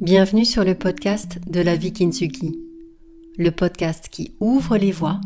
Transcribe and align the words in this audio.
Bienvenue 0.00 0.44
sur 0.44 0.64
le 0.64 0.74
podcast 0.74 1.38
de 1.48 1.60
la 1.60 1.76
vie 1.76 1.92
Kintsugi, 1.92 2.58
le 3.38 3.50
podcast 3.50 4.08
qui 4.08 4.34
ouvre 4.40 4.76
les 4.76 4.90
voies 4.90 5.20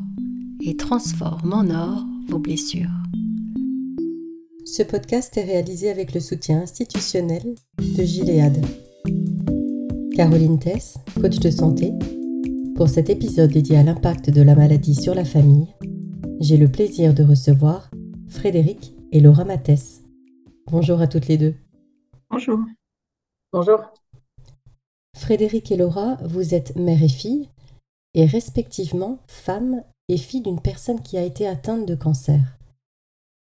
et 0.61 0.77
transforme 0.77 1.53
en 1.53 1.71
or 1.71 2.05
vos 2.29 2.39
blessures. 2.39 2.91
Ce 4.65 4.83
podcast 4.83 5.37
est 5.37 5.45
réalisé 5.45 5.91
avec 5.91 6.13
le 6.13 6.21
soutien 6.21 6.61
institutionnel 6.61 7.55
de 7.79 8.03
Gilead. 8.03 8.65
Caroline 10.15 10.59
Tess, 10.59 10.99
coach 11.21 11.39
de 11.39 11.51
santé, 11.51 11.93
pour 12.77 12.89
cet 12.89 13.09
épisode 13.09 13.53
dédié 13.53 13.79
à 13.79 13.83
l'impact 13.83 14.31
de 14.31 14.43
la 14.43 14.55
maladie 14.55 14.95
sur 14.95 15.15
la 15.15 15.25
famille, 15.25 15.75
j'ai 16.41 16.59
le 16.59 16.69
plaisir 16.69 17.15
de 17.15 17.23
recevoir 17.23 17.91
Frédéric 18.29 18.95
et 19.13 19.21
Laura 19.21 19.45
Mathès. 19.45 20.03
Bonjour 20.67 21.01
à 21.01 21.07
toutes 21.07 21.29
les 21.29 21.39
deux. 21.39 21.55
Bonjour. 22.31 22.59
Bonjour. 23.53 23.81
Frédéric 25.17 25.73
et 25.73 25.77
Laura, 25.77 26.19
vous 26.23 26.55
êtes 26.55 26.77
mère 26.77 27.03
et 27.03 27.09
fille, 27.09 27.49
et 28.13 28.27
respectivement 28.27 29.19
femme 29.27 29.83
et 30.09 30.19
fille 30.19 30.43
d'une 30.43 30.61
personne 30.61 31.03
qui 31.03 31.17
a 31.17 31.23
été 31.23 31.49
atteinte 31.49 31.87
de 31.87 31.95
cancer. 31.95 32.59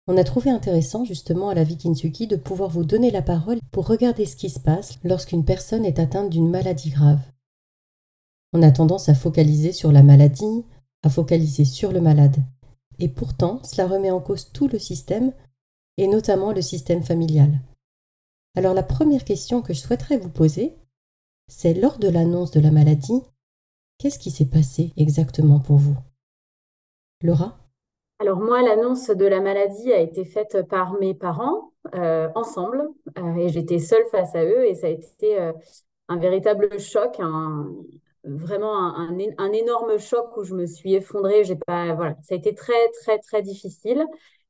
On 0.07 0.17
a 0.17 0.23
trouvé 0.23 0.49
intéressant 0.49 1.03
justement 1.03 1.49
à 1.49 1.53
la 1.53 1.65
vie 1.65 1.77
Kinsuki 1.77 2.27
de 2.27 2.37
pouvoir 2.37 2.69
vous 2.69 2.85
donner 2.85 3.11
la 3.11 3.21
parole 3.21 3.59
pour 3.71 3.87
regarder 3.87 4.25
ce 4.25 4.37
qui 4.37 4.49
se 4.49 4.59
passe 4.59 4.99
lorsqu'une 5.03 5.43
personne 5.43 5.83
est 5.83 5.99
atteinte 5.99 6.29
d'une 6.29 6.49
maladie 6.49 6.91
grave. 6.91 7.19
On 8.53 8.61
a 8.61 8.71
tendance 8.71 9.09
à 9.09 9.13
focaliser 9.13 9.73
sur 9.73 9.91
la 9.91 10.01
maladie, 10.01 10.63
à 11.03 11.09
focaliser 11.09 11.65
sur 11.65 11.91
le 11.91 11.99
malade. 11.99 12.37
Et 12.99 13.09
pourtant, 13.09 13.59
cela 13.63 13.85
remet 13.85 14.11
en 14.11 14.21
cause 14.21 14.51
tout 14.53 14.69
le 14.69 14.79
système, 14.79 15.33
et 15.97 16.07
notamment 16.07 16.53
le 16.53 16.61
système 16.61 17.03
familial. 17.03 17.59
Alors 18.55 18.73
la 18.73 18.83
première 18.83 19.25
question 19.25 19.61
que 19.61 19.73
je 19.73 19.79
souhaiterais 19.79 20.17
vous 20.17 20.29
poser, 20.29 20.73
c'est 21.47 21.73
lors 21.73 21.99
de 21.99 22.09
l'annonce 22.09 22.51
de 22.51 22.59
la 22.59 22.71
maladie, 22.71 23.21
qu'est-ce 23.97 24.19
qui 24.19 24.31
s'est 24.31 24.49
passé 24.49 24.93
exactement 24.97 25.59
pour 25.59 25.77
vous? 25.77 25.95
Laura? 27.21 27.57
Alors 28.19 28.39
moi, 28.39 28.61
l'annonce 28.61 29.09
de 29.09 29.25
la 29.25 29.41
maladie 29.41 29.91
a 29.91 29.99
été 29.99 30.23
faite 30.23 30.65
par 30.69 30.93
mes 30.99 31.13
parents 31.13 31.71
euh, 31.93 32.29
ensemble 32.33 32.87
euh, 33.17 33.35
et 33.35 33.49
j'étais 33.49 33.79
seule 33.79 34.05
face 34.09 34.33
à 34.35 34.43
eux 34.43 34.65
et 34.65 34.73
ça 34.73 34.87
a 34.87 34.89
été 34.89 35.39
euh, 35.39 35.51
un 36.07 36.17
véritable 36.17 36.79
choc, 36.79 37.19
vraiment 38.23 38.95
un, 38.95 39.51
énorme 39.51 39.99
choc 39.99 40.37
où 40.37 40.43
je 40.43 40.53
me 40.55 40.65
suis 40.65 40.93
effondrée. 40.95 41.43
J'ai 41.43 41.57
pas, 41.57 41.93
voilà, 41.93 42.15
ça 42.23 42.35
a 42.35 42.37
été 42.37 42.55
très 42.55 42.89
très 43.01 43.19
très 43.19 43.41
difficile. 43.41 44.05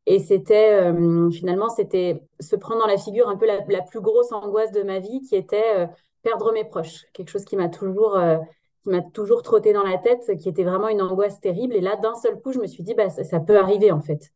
Et 0.05 0.19
c'était 0.19 0.93
finalement, 1.31 1.69
c'était 1.69 2.21
se 2.39 2.55
prendre 2.55 2.81
dans 2.81 2.87
la 2.87 2.97
figure 2.97 3.27
un 3.27 3.37
peu 3.37 3.47
la, 3.47 3.81
plus 3.81 4.01
grosse 4.01 4.31
angoisse 4.31 4.71
de 4.71 4.83
ma 4.83 4.99
vie, 4.99 5.21
qui 5.21 5.35
était 5.35 5.87
perdre 6.25 6.51
mes 6.51 6.65
proches, 6.65 7.05
quelque 7.13 7.29
chose 7.29 7.45
qui 7.45 7.55
m'a 7.55 7.69
toujours, 7.69 8.17
euh, 8.17 8.37
qui 8.81 8.89
m'a 8.89 9.01
toujours 9.01 9.43
trotté 9.43 9.73
dans 9.73 9.83
la 9.83 9.99
tête, 9.99 10.35
qui 10.39 10.49
était 10.49 10.63
vraiment 10.63 10.89
une 10.89 11.01
angoisse 11.01 11.39
terrible. 11.39 11.75
Et 11.75 11.81
là, 11.81 11.95
d'un 11.97 12.15
seul 12.15 12.41
coup, 12.41 12.51
je 12.51 12.59
me 12.59 12.67
suis 12.67 12.83
dit, 12.83 12.95
bah, 12.95 13.09
ça, 13.09 13.39
peut 13.39 13.57
arriver 13.57 13.91
en 13.91 14.01
fait. 14.01 14.31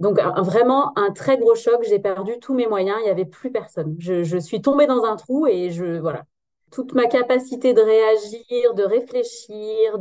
Donc 0.00 0.18
vraiment 0.20 0.96
un 0.98 1.12
très 1.12 1.38
gros 1.38 1.54
choc. 1.54 1.84
J'ai 1.88 2.00
perdu 2.00 2.38
tous 2.40 2.54
mes 2.54 2.66
moyens. 2.66 2.96
Il 3.00 3.04
n'y 3.04 3.10
avait 3.10 3.26
plus 3.26 3.52
personne. 3.52 3.94
Je, 3.98 4.38
suis 4.38 4.60
tombée 4.60 4.86
dans 4.86 5.04
un 5.04 5.16
trou 5.16 5.46
et 5.46 5.70
je 5.70 5.98
voilà 5.98 6.24
toute 6.72 6.94
ma 6.94 7.06
capacité 7.06 7.74
de 7.74 7.80
réagir, 7.80 8.74
de 8.74 8.82
réfléchir, 8.82 9.98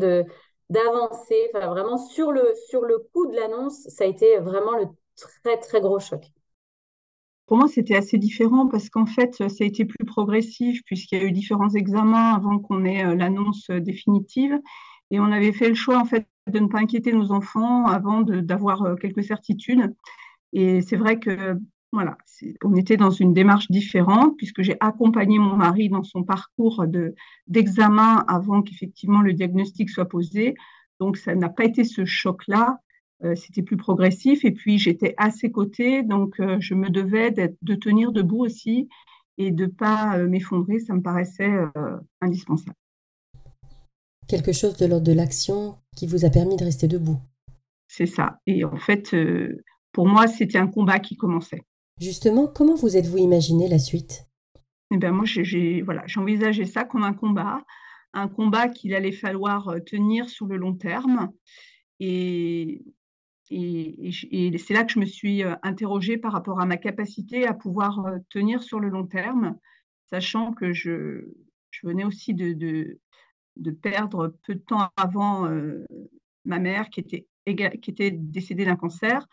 d'avancer. 0.69 1.51
Vraiment 1.53 1.97
sur 1.97 2.31
le 2.31 2.97
coup 3.13 3.27
de 3.27 3.35
l'annonce, 3.35 3.87
ça 3.89 4.05
a 4.05 4.07
été 4.07 4.37
vraiment 4.39 4.77
le 4.77 4.85
très 5.15 5.57
très 5.57 5.81
gros 5.81 5.99
choc. 5.99 6.23
Pour 7.45 7.57
moi, 7.57 7.67
c'était 7.67 7.95
assez 7.95 8.17
différent 8.17 8.67
parce 8.67 8.89
qu'en 8.89 9.05
fait, 9.05 9.35
ça 9.35 9.45
a 9.45 9.65
été 9.65 9.85
plus 9.85 10.05
progressif 10.05 10.81
puisqu'il 10.85 11.17
y 11.17 11.21
a 11.21 11.25
eu 11.25 11.31
différents 11.31 11.69
examens 11.69 12.33
avant 12.33 12.59
qu'on 12.59 12.85
ait 12.85 13.05
euh, 13.05 13.15
l'annonce 13.15 13.69
euh, 13.69 13.79
définitive. 13.79 14.59
Et 15.11 15.19
on 15.19 15.25
avait 15.25 15.51
fait 15.51 15.67
le 15.69 15.75
choix, 15.75 15.97
en 15.99 16.05
fait, 16.05 16.25
de 16.47 16.59
ne 16.59 16.67
pas 16.67 16.79
inquiéter 16.79 17.11
nos 17.11 17.31
enfants 17.31 17.85
avant 17.85 18.21
d'avoir 18.21 18.83
euh, 18.83 18.95
quelques 18.95 19.23
certitudes. 19.23 19.93
Et 20.53 20.81
c'est 20.81 20.95
vrai 20.95 21.19
que, 21.19 21.57
voilà, 21.91 22.17
on 22.63 22.75
était 22.75 22.97
dans 22.97 23.11
une 23.11 23.33
démarche 23.33 23.69
différente 23.69 24.35
puisque 24.37 24.61
j'ai 24.61 24.77
accompagné 24.79 25.37
mon 25.37 25.55
mari 25.55 25.89
dans 25.89 26.03
son 26.03 26.23
parcours 26.23 26.85
d'examen 27.47 28.23
avant 28.27 28.61
qu'effectivement 28.61 29.21
le 29.21 29.33
diagnostic 29.33 29.89
soit 29.89 30.07
posé. 30.07 30.55
Donc, 30.99 31.17
ça 31.17 31.35
n'a 31.35 31.49
pas 31.49 31.65
été 31.65 31.83
ce 31.83 32.05
choc-là. 32.05 32.79
Euh, 33.23 33.35
c'était 33.35 33.61
plus 33.61 33.77
progressif. 33.77 34.43
Et 34.43 34.51
puis, 34.51 34.77
j'étais 34.77 35.13
à 35.17 35.31
ses 35.31 35.51
côtés, 35.51 36.03
donc 36.03 36.39
euh, 36.39 36.57
je 36.59 36.73
me 36.73 36.89
devais 36.89 37.31
de 37.31 37.75
tenir 37.75 38.11
debout 38.11 38.43
aussi 38.43 38.89
et 39.37 39.51
de 39.51 39.65
ne 39.65 39.69
pas 39.69 40.17
euh, 40.17 40.27
m'effondrer. 40.27 40.79
Ça 40.79 40.93
me 40.93 41.01
paraissait 41.01 41.51
indispensable. 42.21 42.75
Quelque 44.27 44.51
chose 44.51 44.77
de 44.77 44.85
l'ordre 44.85 45.05
de 45.05 45.13
l'action 45.13 45.75
qui 45.95 46.07
vous 46.07 46.25
a 46.25 46.29
permis 46.29 46.57
de 46.57 46.65
rester 46.65 46.87
debout. 46.87 47.17
C'est 47.87 48.05
ça. 48.05 48.39
Et 48.47 48.63
en 48.65 48.77
fait, 48.77 49.15
pour 49.91 50.07
moi, 50.07 50.27
c'était 50.27 50.57
un 50.57 50.67
combat 50.67 50.99
qui 50.99 51.15
commençait. 51.15 51.63
Justement, 52.01 52.47
comment 52.47 52.75
vous 52.75 52.97
êtes-vous 52.97 53.19
imaginé 53.19 53.67
la 53.67 53.79
suite? 53.79 54.25
Eh 54.91 54.97
ben 54.97 55.11
moi, 55.11 55.25
j'ai 55.25 55.81
voilà, 55.81 56.05
envisagé 56.15 56.65
ça 56.65 56.85
comme 56.85 57.03
un 57.03 57.13
combat, 57.13 57.63
un 58.13 58.27
combat 58.27 58.67
qu'il 58.67 58.95
allait 58.95 59.11
falloir 59.11 59.75
tenir 59.85 60.29
sur 60.29 60.47
le 60.47 60.57
long 60.57 60.73
terme. 60.73 61.31
Et 61.99 62.81
et, 63.53 64.57
c'est 64.57 64.73
là 64.73 64.83
que 64.83 64.91
je 64.91 64.99
me 64.99 65.05
suis 65.05 65.43
euh, 65.43 65.55
interrogée 65.63 66.17
par 66.17 66.31
rapport 66.31 66.59
à 66.59 66.65
ma 66.65 66.77
capacité 66.77 67.45
à 67.45 67.53
pouvoir 67.53 68.05
euh, 68.05 68.17
tenir 68.29 68.63
sur 68.63 68.79
le 68.79 68.89
long 68.89 69.05
terme, 69.05 69.57
sachant 70.09 70.53
que 70.53 70.73
je, 70.73 71.25
venais 71.83 72.03
aussi 72.03 72.33
de, 72.33 72.99
perdre 73.81 74.35
peu 74.45 74.55
de 74.55 74.59
temps 74.59 74.89
avant 74.95 75.47
euh, 75.47 75.85
ma 76.45 76.59
mère 76.59 76.89
qui 76.89 77.01
était, 77.01 78.11
décédée 78.11 78.65
d'un 78.65 78.75
cancer. 78.75 79.27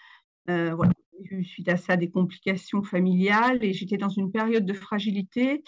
Suite 1.42 1.68
à 1.68 1.76
ça, 1.76 1.96
des 1.96 2.10
complications 2.10 2.82
familiales 2.82 3.62
et 3.62 3.74
j'étais 3.74 3.98
dans 3.98 4.08
une 4.08 4.32
période 4.32 4.64
de 4.64 4.72
fragilité. 4.72 5.62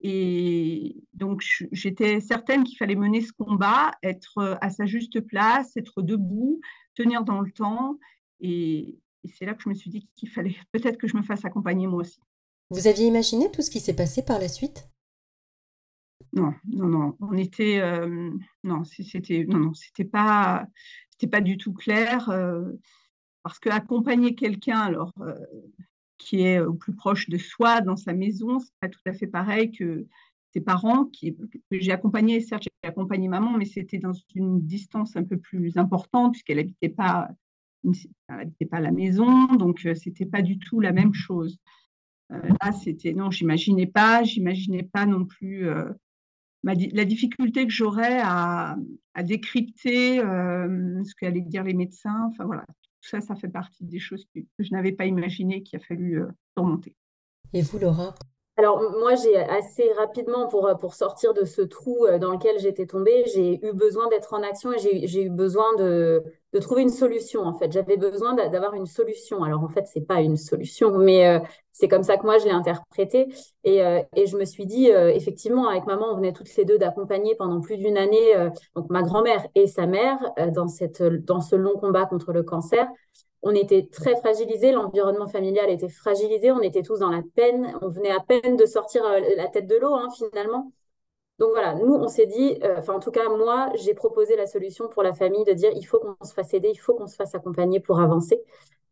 Et 0.00 0.96
donc, 1.14 1.42
j'étais 1.72 2.20
certaine 2.20 2.64
qu'il 2.64 2.76
fallait 2.76 2.96
mener 2.96 3.22
ce 3.22 3.32
combat, 3.32 3.92
être 4.02 4.58
à 4.60 4.68
sa 4.68 4.84
juste 4.84 5.20
place, 5.20 5.76
être 5.76 6.02
debout, 6.02 6.60
tenir 6.96 7.22
dans 7.22 7.40
le 7.40 7.52
temps. 7.52 7.98
Et, 8.40 8.98
c'est 9.38 9.44
là 9.44 9.54
que 9.54 9.62
je 9.62 9.68
me 9.68 9.74
suis 9.74 9.90
dit 9.90 10.08
qu'il 10.14 10.28
fallait 10.28 10.56
peut-être 10.72 10.98
que 10.98 11.08
je 11.08 11.16
me 11.16 11.22
fasse 11.22 11.44
accompagner 11.44 11.86
moi 11.86 12.00
aussi. 12.00 12.20
Vous 12.70 12.88
aviez 12.88 13.06
imaginé 13.06 13.50
tout 13.50 13.62
ce 13.62 13.70
qui 13.70 13.80
s'est 13.80 13.94
passé 13.94 14.24
par 14.24 14.40
la 14.40 14.48
suite? 14.48 14.88
Non, 16.32 16.52
non, 16.66 16.86
non. 16.86 17.16
On 17.20 17.36
était, 17.36 17.80
euh, 17.80 18.30
non, 18.64 18.84
c'était, 18.84 19.44
non, 19.48 19.58
non, 19.58 19.74
c'était 19.74 20.04
pas, 20.04 20.66
c'était 21.10 21.30
pas 21.30 21.40
du 21.40 21.56
tout 21.56 21.72
clair. 21.72 22.28
Euh, 22.30 22.72
parce 23.42 23.58
que 23.60 23.70
accompagner 23.70 24.34
quelqu'un, 24.34 24.80
alors 24.80 25.12
euh, 25.20 25.34
qui 26.18 26.42
est 26.42 26.60
au 26.60 26.74
plus 26.74 26.94
proche 26.94 27.28
de 27.28 27.38
soi 27.38 27.80
dans 27.80 27.96
sa 27.96 28.12
maison, 28.12 28.58
c'est 28.58 28.74
pas 28.80 28.88
tout 28.88 29.00
à 29.06 29.12
fait 29.12 29.28
pareil 29.28 29.70
que 29.70 30.06
ses 30.56 30.62
parents 30.62 31.04
que 31.04 31.78
j'ai 31.78 31.92
accompagné. 31.92 32.40
Certes, 32.40 32.64
j'ai 32.64 32.88
accompagné 32.88 33.28
maman, 33.28 33.58
mais 33.58 33.66
c'était 33.66 33.98
dans 33.98 34.12
une 34.34 34.62
distance 34.62 35.14
un 35.14 35.24
peu 35.24 35.36
plus 35.36 35.76
importante 35.76 36.32
puisqu'elle 36.32 36.56
n'habitait 36.56 36.88
pas 36.88 37.28
n'habitait 38.28 38.66
pas 38.66 38.78
à 38.78 38.80
la 38.80 38.90
maison, 38.90 39.46
donc 39.54 39.80
ce 39.80 39.94
c'était 39.94 40.26
pas 40.26 40.42
du 40.42 40.58
tout 40.58 40.80
la 40.80 40.92
même 40.92 41.14
chose. 41.14 41.58
là, 42.30 42.72
c'était 42.72 43.12
non, 43.12 43.30
j'imaginais 43.30 43.86
pas, 43.86 44.24
j'imaginais 44.24 44.82
pas 44.82 45.06
non 45.06 45.26
plus 45.26 45.68
la 46.64 47.04
difficulté 47.04 47.66
que 47.66 47.72
j'aurais 47.72 48.18
à, 48.22 48.76
décrypter 49.22 50.18
ce 50.18 51.14
qu'allaient 51.20 51.42
dire 51.42 51.64
les 51.64 51.74
médecins. 51.74 52.28
Enfin 52.30 52.44
voilà, 52.46 52.64
tout 53.02 53.10
ça, 53.10 53.20
ça 53.20 53.36
fait 53.36 53.48
partie 53.48 53.84
des 53.84 54.00
choses 54.00 54.26
que, 54.34 54.40
que 54.40 54.64
je 54.64 54.72
n'avais 54.72 54.92
pas 54.92 55.04
imaginé 55.04 55.62
qu'il 55.62 55.78
a 55.78 55.82
fallu 55.84 56.22
surmonter. 56.56 56.96
Et 57.52 57.62
vous, 57.62 57.78
Laura? 57.78 58.14
Alors 58.58 58.80
moi, 58.98 59.14
j'ai 59.16 59.36
assez 59.36 59.92
rapidement, 59.92 60.46
pour, 60.48 60.70
pour 60.80 60.94
sortir 60.94 61.34
de 61.34 61.44
ce 61.44 61.60
trou 61.60 62.06
euh, 62.06 62.18
dans 62.18 62.32
lequel 62.32 62.58
j'étais 62.58 62.86
tombée, 62.86 63.24
j'ai 63.26 63.62
eu 63.62 63.72
besoin 63.74 64.08
d'être 64.08 64.32
en 64.32 64.42
action 64.42 64.72
et 64.72 65.06
j'ai 65.06 65.22
eu 65.24 65.28
besoin 65.28 65.74
de, 65.76 66.24
trouver 66.62 66.80
une 66.80 66.88
solution, 66.88 67.42
en 67.42 67.52
fait. 67.52 67.70
J'avais 67.70 67.98
besoin 67.98 68.32
d'avoir 68.32 68.72
une 68.72 68.86
solution. 68.86 69.44
Alors 69.44 69.62
en 69.62 69.68
fait, 69.68 69.86
c'est 69.86 70.06
pas 70.06 70.22
une 70.22 70.38
solution, 70.38 70.96
mais 70.96 71.26
euh, 71.26 71.38
c'est 71.70 71.86
comme 71.86 72.02
ça 72.02 72.16
que 72.16 72.22
moi, 72.24 72.38
je 72.38 72.46
l'ai 72.46 72.50
interprété. 72.50 73.28
Et, 73.64 73.84
euh, 73.84 74.00
je 74.16 74.38
me 74.38 74.46
suis 74.46 74.64
dit, 74.64 74.86
effectivement, 74.86 75.68
avec 75.68 75.84
maman, 75.84 76.06
on 76.12 76.16
venait 76.16 76.32
toutes 76.32 76.56
les 76.56 76.64
deux 76.64 76.78
d'accompagner 76.78 77.34
pendant 77.34 77.60
plus 77.60 77.76
d'une 77.76 77.98
année, 77.98 78.32
donc 78.74 78.88
ma 78.88 79.02
grand-mère 79.02 79.46
et 79.54 79.66
sa 79.66 79.86
mère, 79.86 80.18
dans 80.48 80.66
ce 80.66 81.56
long 81.56 81.74
combat 81.78 82.06
contre 82.06 82.32
le 82.32 82.42
cancer 82.42 82.88
on 83.46 83.54
était 83.54 83.88
très 83.92 84.16
fragilisés, 84.16 84.72
l'environnement 84.72 85.28
familial 85.28 85.70
était 85.70 85.88
fragilisé, 85.88 86.50
on 86.50 86.60
était 86.60 86.82
tous 86.82 86.98
dans 86.98 87.10
la 87.10 87.22
peine, 87.36 87.78
on 87.80 87.88
venait 87.88 88.10
à 88.10 88.18
peine 88.18 88.56
de 88.56 88.66
sortir 88.66 89.04
euh, 89.04 89.20
la 89.36 89.46
tête 89.46 89.68
de 89.68 89.76
l'eau 89.76 89.94
hein, 89.94 90.08
finalement. 90.16 90.72
Donc 91.38 91.50
voilà, 91.50 91.74
nous, 91.74 91.94
on 91.94 92.08
s'est 92.08 92.26
dit, 92.26 92.58
euh, 92.64 92.76
enfin 92.78 92.94
en 92.94 92.98
tout 92.98 93.12
cas, 93.12 93.28
moi, 93.28 93.70
j'ai 93.76 93.94
proposé 93.94 94.36
la 94.36 94.46
solution 94.46 94.88
pour 94.88 95.04
la 95.04 95.14
famille 95.14 95.44
de 95.44 95.52
dire, 95.52 95.70
il 95.76 95.84
faut 95.84 96.00
qu'on 96.00 96.24
se 96.24 96.34
fasse 96.34 96.54
aider, 96.54 96.70
il 96.72 96.78
faut 96.78 96.94
qu'on 96.94 97.06
se 97.06 97.14
fasse 97.14 97.36
accompagner 97.36 97.78
pour 97.78 98.00
avancer. 98.00 98.42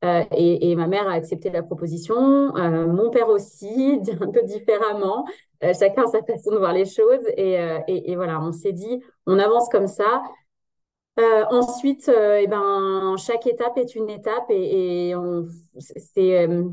et, 0.02 0.76
ma 0.76 0.86
mère 0.86 1.08
a 1.08 1.14
accepté 1.14 1.50
la 1.50 1.62
proposition, 1.62 2.52
mon 2.52 3.10
père 3.10 3.30
aussi, 3.30 4.00
un 4.20 4.30
peu 4.30 4.42
différemment, 4.42 5.24
chacun 5.62 6.06
sa 6.06 6.22
façon 6.22 6.52
de 6.52 6.58
voir 6.58 6.74
les 6.74 6.84
choses. 6.84 7.24
Et 7.38 8.14
voilà, 8.14 8.40
on 8.42 8.52
s'est 8.52 8.72
dit, 8.72 9.02
on 9.26 9.38
avance 9.38 9.68
comme 9.70 9.88
ça. 9.88 10.22
Euh, 11.18 11.44
ensuite, 11.50 12.08
euh, 12.08 12.40
eh 12.42 12.46
ben, 12.48 13.16
chaque 13.18 13.46
étape 13.46 13.78
est 13.78 13.94
une 13.94 14.10
étape 14.10 14.50
et, 14.50 15.10
et 15.10 15.14
c'est, 15.78 16.44
euh, 16.46 16.64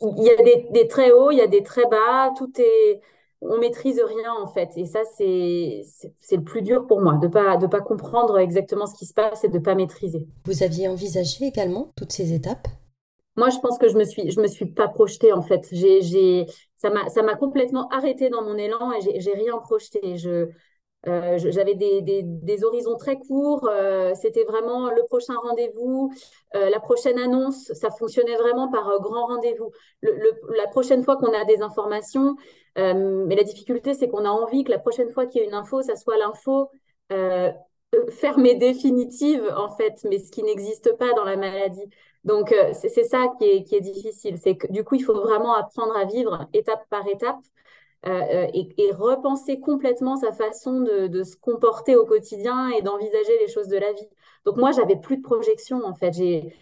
il 0.00 0.24
y 0.24 0.30
a 0.30 0.36
des, 0.42 0.68
des, 0.70 0.86
très 0.86 1.10
hauts, 1.10 1.30
il 1.32 1.38
y 1.38 1.40
a 1.40 1.48
des 1.48 1.62
très 1.62 1.86
bas, 1.86 2.32
tout 2.36 2.52
est, 2.58 3.00
on 3.40 3.58
maîtrise 3.58 4.00
rien 4.00 4.32
en 4.40 4.46
fait. 4.46 4.70
Et 4.76 4.86
ça, 4.86 5.00
c'est, 5.16 5.82
c'est, 6.20 6.36
le 6.36 6.44
plus 6.44 6.62
dur 6.62 6.86
pour 6.86 7.00
moi, 7.00 7.14
de 7.14 7.26
pas, 7.26 7.56
de 7.56 7.66
pas 7.66 7.80
comprendre 7.80 8.38
exactement 8.38 8.86
ce 8.86 8.94
qui 8.94 9.06
se 9.06 9.14
passe 9.14 9.42
et 9.44 9.48
de 9.48 9.58
pas 9.58 9.74
maîtriser. 9.74 10.28
Vous 10.44 10.62
aviez 10.62 10.88
envisagé 10.88 11.46
également 11.46 11.88
toutes 11.96 12.12
ces 12.12 12.32
étapes? 12.32 12.68
Moi, 13.36 13.50
je 13.50 13.58
pense 13.58 13.78
que 13.78 13.88
je 13.88 13.96
me 13.96 14.04
suis, 14.04 14.30
je 14.30 14.40
me 14.40 14.46
suis 14.46 14.66
pas 14.66 14.88
projetée 14.88 15.32
en 15.32 15.42
fait. 15.42 15.66
J'ai, 15.72 16.00
j'ai, 16.02 16.46
ça 16.76 16.90
m'a, 16.90 17.08
ça 17.08 17.22
m'a 17.22 17.34
complètement 17.34 17.88
arrêté 17.88 18.28
dans 18.28 18.42
mon 18.42 18.56
élan 18.56 18.92
et 18.92 19.00
j'ai, 19.00 19.20
j'ai 19.20 19.32
rien 19.32 19.56
projeté. 19.58 20.16
Je, 20.16 20.48
euh, 21.08 21.38
j'avais 21.38 21.74
des, 21.74 22.64
horizons 22.64 22.96
très 22.96 23.16
courts. 23.16 23.68
Euh, 23.70 24.12
c'était 24.14 24.44
vraiment 24.44 24.90
le 24.90 25.02
prochain 25.06 25.34
rendez-vous, 25.42 26.12
euh, 26.54 26.68
la 26.68 26.80
prochaine 26.80 27.18
annonce. 27.18 27.72
Ça 27.72 27.90
fonctionnait 27.90 28.36
vraiment 28.36 28.70
par 28.70 28.98
grand 29.00 29.26
rendez-vous. 29.26 29.72
La 30.02 30.66
prochaine 30.68 31.02
fois 31.02 31.16
qu'on 31.16 31.32
a 31.32 31.44
des 31.44 31.62
informations, 31.62 32.36
mais 32.76 33.36
la 33.36 33.44
difficulté, 33.44 33.94
c'est 33.94 34.08
qu'on 34.08 34.24
a 34.24 34.30
envie 34.30 34.64
que 34.64 34.70
la 34.70 34.78
prochaine 34.78 35.10
fois 35.10 35.26
qu'il 35.26 35.40
y 35.42 35.44
a 35.44 35.48
une 35.48 35.54
info, 35.54 35.82
ça 35.82 35.96
soit 35.96 36.16
l'info 36.18 36.70
fermée 38.10 38.54
définitive, 38.54 39.42
en 39.56 39.68
fait, 39.70 40.04
mais 40.08 40.18
ce 40.18 40.30
qui 40.30 40.42
n'existe 40.42 40.96
pas 40.96 41.12
dans 41.14 41.24
la 41.24 41.36
maladie. 41.36 41.84
Donc, 42.24 42.54
c'est 42.74 43.04
ça 43.04 43.28
qui 43.38 43.44
est, 43.46 43.64
qui 43.64 43.74
est 43.74 43.80
difficile. 43.80 44.36
C'est 44.38 44.56
que 44.56 44.70
du 44.70 44.84
coup, 44.84 44.94
il 44.96 45.02
faut 45.02 45.14
vraiment 45.14 45.54
apprendre 45.54 45.96
à 45.96 46.04
vivre 46.04 46.46
étape 46.52 46.84
par 46.90 47.06
étape. 47.08 47.38
Euh, 48.06 48.46
euh, 48.46 48.46
et, 48.54 48.92
repenser 48.92 49.60
complètement 49.60 50.16
sa 50.16 50.32
façon 50.32 50.80
de, 50.80 51.22
se 51.22 51.36
comporter 51.36 51.96
au 51.96 52.06
quotidien 52.06 52.70
et 52.70 52.80
d'envisager 52.80 53.38
les 53.40 53.48
choses 53.48 53.68
de 53.68 53.76
la 53.76 53.92
vie. 53.92 54.08
Donc 54.46 54.56
moi, 54.56 54.72
j'avais 54.72 54.96
plus 54.96 55.18
de 55.18 55.22
projection 55.22 55.84
en 55.84 55.94
fait. 55.94 56.12
J'ai, 56.14 56.56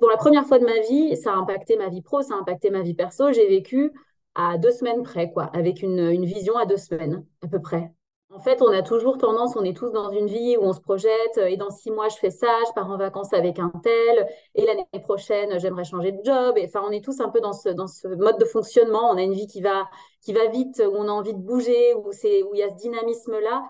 pour 0.00 0.08
la 0.08 0.16
première 0.16 0.46
fois 0.46 0.58
de 0.58 0.64
ma 0.64 0.80
vie, 0.80 1.16
ça 1.16 1.34
a 1.34 1.36
impacté 1.36 1.76
ma 1.76 1.88
vie 1.90 2.00
pro, 2.00 2.22
ça 2.22 2.34
a 2.34 2.38
impacté 2.38 2.70
ma 2.70 2.80
vie 2.80 2.94
perso. 2.94 3.30
J'ai 3.32 3.46
vécu 3.46 3.92
à 4.34 4.56
deux 4.56 4.70
semaines 4.72 5.02
près, 5.02 5.30
quoi, 5.30 5.44
avec 5.44 5.82
une 5.82 6.24
vision 6.24 6.56
à 6.56 6.64
deux 6.64 6.78
semaines 6.78 7.26
à 7.42 7.48
peu 7.48 7.60
près. 7.60 7.92
En 8.34 8.40
fait, 8.40 8.60
on 8.62 8.72
a 8.72 8.82
toujours 8.82 9.16
tendance, 9.16 9.54
on 9.54 9.62
est 9.62 9.76
tous 9.76 9.92
dans 9.92 10.10
une 10.10 10.26
vie 10.26 10.56
où 10.56 10.62
on 10.62 10.72
se 10.72 10.80
projette, 10.80 11.38
et 11.38 11.56
dans 11.56 11.70
six 11.70 11.92
mois, 11.92 12.08
je 12.08 12.16
fais 12.16 12.30
ça, 12.30 12.48
je 12.66 12.72
pars 12.72 12.90
en 12.90 12.96
vacances 12.96 13.32
avec 13.32 13.60
un 13.60 13.70
tel, 13.84 14.26
et 14.56 14.66
l'année 14.66 14.86
prochaine, 15.04 15.60
j'aimerais 15.60 15.84
changer 15.84 16.10
de 16.10 16.18
job. 16.24 16.58
Et, 16.58 16.66
enfin, 16.66 16.82
on 16.84 16.90
est 16.90 17.04
tous 17.04 17.20
un 17.20 17.28
peu 17.28 17.40
dans 17.40 17.52
ce, 17.52 17.68
dans 17.68 17.86
ce 17.86 18.08
mode 18.08 18.38
de 18.40 18.44
fonctionnement. 18.44 19.08
On 19.08 19.16
a 19.16 19.22
une 19.22 19.34
vie 19.34 19.46
qui 19.46 19.60
va, 19.60 19.88
qui 20.20 20.32
va 20.32 20.48
vite, 20.48 20.82
où 20.84 20.96
on 20.96 21.06
a 21.06 21.12
envie 21.12 21.32
de 21.32 21.38
bouger, 21.38 21.94
où 21.94 22.10
il 22.24 22.58
y 22.58 22.62
a 22.64 22.70
ce 22.70 22.74
dynamisme-là. 22.74 23.62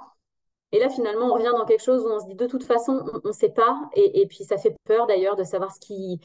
Et 0.72 0.78
là, 0.78 0.88
finalement, 0.88 1.26
on 1.26 1.34
revient 1.34 1.52
dans 1.52 1.66
quelque 1.66 1.84
chose 1.84 2.02
où 2.06 2.08
on 2.08 2.20
se 2.20 2.26
dit, 2.26 2.34
de 2.34 2.46
toute 2.46 2.64
façon, 2.64 3.04
on 3.22 3.28
ne 3.28 3.32
sait 3.34 3.52
pas. 3.52 3.82
Et, 3.94 4.22
et, 4.22 4.26
puis, 4.26 4.44
ça 4.44 4.56
fait 4.56 4.74
peur 4.84 5.06
d'ailleurs 5.06 5.36
de 5.36 5.44
savoir 5.44 5.72
ce 5.74 5.78
qui, 5.78 6.20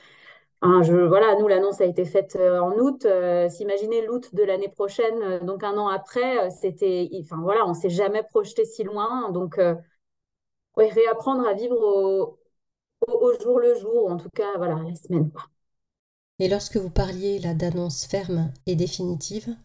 je, 0.61 1.07
voilà, 1.07 1.35
nous, 1.39 1.47
l'annonce 1.47 1.79
a 1.79 1.85
été 1.85 2.03
faite 2.05 2.35
euh, 2.35 2.59
en 2.59 2.77
août. 2.77 3.05
Euh, 3.05 3.49
s'imaginer 3.49 4.05
l'août 4.05 4.33
de 4.35 4.43
l'année 4.43 4.67
prochaine, 4.67 5.21
euh, 5.21 5.39
donc 5.39 5.63
un 5.63 5.77
an 5.77 5.87
après, 5.87 6.49
c'était, 6.51 7.09
enfin 7.21 7.37
voilà, 7.41 7.65
on 7.65 7.73
s'est 7.73 7.89
jamais 7.89 8.23
projeté 8.23 8.65
si 8.65 8.83
loin. 8.83 9.31
Donc, 9.31 9.57
ouais, 10.77 10.89
réapprendre 10.89 11.47
à 11.47 11.53
vivre 11.53 11.77
au, 11.77 12.39
au, 13.07 13.33
jour 13.39 13.59
le 13.59 13.75
jour, 13.75 14.11
en 14.11 14.17
tout 14.17 14.29
cas, 14.35 14.57
voilà, 14.57 14.75
la 14.85 14.95
semaine. 14.95 15.31
Et 16.39 16.49
lorsque 16.49 16.77
vous 16.77 16.89
parliez 16.89 17.39
là 17.39 17.53
d'annonce 17.53 18.05
ferme 18.05 18.51
et 18.65 18.75
définitive? 18.75 19.55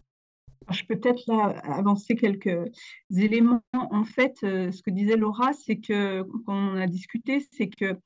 Je 0.70 0.82
peux 0.86 0.98
peut-être 0.98 1.26
là 1.26 1.60
avancer 1.64 2.16
quelques 2.16 2.70
éléments. 3.14 3.60
En 3.74 4.04
fait, 4.04 4.34
ce 4.40 4.82
que 4.82 4.90
disait 4.90 5.16
Laura, 5.16 5.52
c'est 5.52 5.76
que 5.76 6.22
quand 6.46 6.54
on 6.54 6.76
a 6.76 6.86
discuté, 6.86 7.46
c'est 7.52 7.68
que 7.68 7.98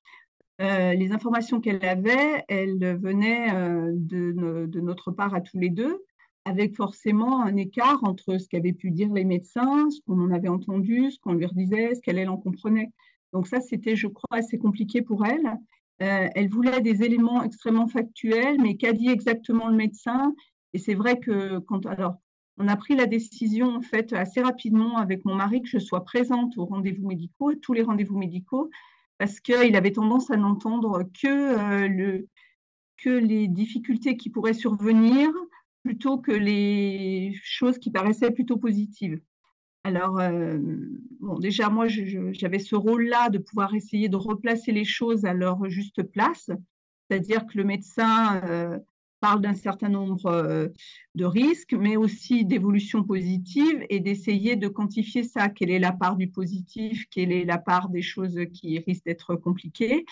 euh, 0.60 0.94
les 0.94 1.12
informations 1.12 1.60
qu'elle 1.60 1.84
avait, 1.84 2.44
elles 2.48 2.98
venaient 3.00 3.54
euh, 3.54 3.92
de, 3.94 4.80
notre 4.80 5.12
part 5.12 5.34
à 5.34 5.40
tous 5.40 5.58
les 5.58 5.70
deux, 5.70 6.04
avec 6.44 6.74
forcément 6.74 7.42
un 7.42 7.56
écart 7.56 8.02
entre 8.02 8.38
ce 8.38 8.48
qu'avaient 8.48 8.72
pu 8.72 8.90
dire 8.90 9.12
les 9.12 9.24
médecins, 9.24 9.88
ce 9.90 10.00
qu'on 10.06 10.20
en 10.20 10.32
avait 10.32 10.48
entendu, 10.48 11.10
ce 11.10 11.18
qu'on 11.20 11.34
lui 11.34 11.46
redisait, 11.46 11.94
ce 11.94 12.00
qu'elle 12.00 12.28
en 12.28 12.36
comprenait. 12.36 12.90
Donc 13.32 13.46
ça, 13.46 13.60
c'était, 13.60 13.94
je 13.94 14.08
crois, 14.08 14.38
assez 14.38 14.58
compliqué 14.58 15.02
pour 15.02 15.24
elle. 15.26 15.46
Euh, 16.02 16.28
elle 16.34 16.48
voulait 16.48 16.80
des 16.80 17.02
éléments 17.02 17.42
extrêmement 17.42 17.86
factuels, 17.86 18.60
mais 18.60 18.76
qu'a 18.76 18.92
dit 18.92 19.08
exactement 19.08 19.68
le 19.68 19.76
médecin? 19.76 20.34
Et 20.72 20.78
c'est 20.78 20.94
vrai 20.94 21.20
que 21.20 21.58
quand 21.58 21.86
alors 21.86 22.16
on 22.56 22.66
a 22.66 22.76
pris 22.76 22.96
la 22.96 23.06
décision 23.06 23.76
en 23.76 23.82
fait 23.82 24.12
assez 24.12 24.42
rapidement 24.42 24.96
avec 24.98 25.24
mon 25.24 25.34
mari 25.34 25.62
que 25.62 25.68
je 25.68 25.78
sois 25.78 26.04
présente 26.04 26.58
aux 26.58 26.66
rendez-vous 26.66 27.06
médicaux, 27.06 27.54
tous 27.54 27.72
les 27.72 27.82
rendez-vous 27.82 28.18
médicaux, 28.18 28.70
parce 29.18 29.40
qu'il 29.40 29.76
avait 29.76 29.92
tendance 29.92 30.30
à 30.30 30.36
n'entendre 30.36 31.02
que, 31.20 31.88
euh, 31.88 32.22
que 32.98 33.10
les 33.10 33.48
difficultés 33.48 34.16
qui 34.16 34.30
pourraient 34.30 34.54
survenir 34.54 35.30
plutôt 35.82 36.18
que 36.18 36.32
les 36.32 37.34
choses 37.42 37.78
qui 37.78 37.90
paraissaient 37.90 38.30
plutôt 38.30 38.56
positives. 38.56 39.20
Alors, 39.84 40.18
euh, 40.20 40.58
bon, 41.20 41.38
déjà, 41.38 41.68
moi, 41.70 41.86
j'avais 41.88 42.58
ce 42.58 42.74
rôle-là 42.74 43.30
de 43.30 43.38
pouvoir 43.38 43.74
essayer 43.74 44.08
de 44.08 44.16
replacer 44.16 44.72
les 44.72 44.84
choses 44.84 45.24
à 45.24 45.32
leur 45.32 45.68
juste 45.68 46.02
place, 46.02 46.50
c'est-à-dire 47.08 47.46
que 47.46 47.56
le 47.56 47.64
médecin 47.64 48.42
euh, 48.44 48.78
parle 49.20 49.40
d'un 49.40 49.54
certain 49.54 49.88
nombre 49.88 50.26
euh, 50.26 50.68
de 51.14 51.24
risques, 51.24 51.74
mais 51.74 51.96
aussi 51.96 52.44
d'évolutions 52.44 53.02
positives 53.04 53.84
et 53.88 54.00
d'essayer 54.00 54.56
de 54.56 54.68
quantifier 54.68 55.22
ça. 55.22 55.48
Quelle 55.48 55.70
est 55.70 55.78
la 55.78 55.92
part 55.92 56.16
du 56.16 56.28
positif? 56.28 57.06
Quelle 57.10 57.32
est 57.32 57.44
la 57.44 57.58
part 57.58 57.88
des 57.88 58.02
choses 58.02 58.38
qui 58.52 58.78
risquent 58.78 59.04
d'être 59.04 59.36
compliquées? 59.36 60.04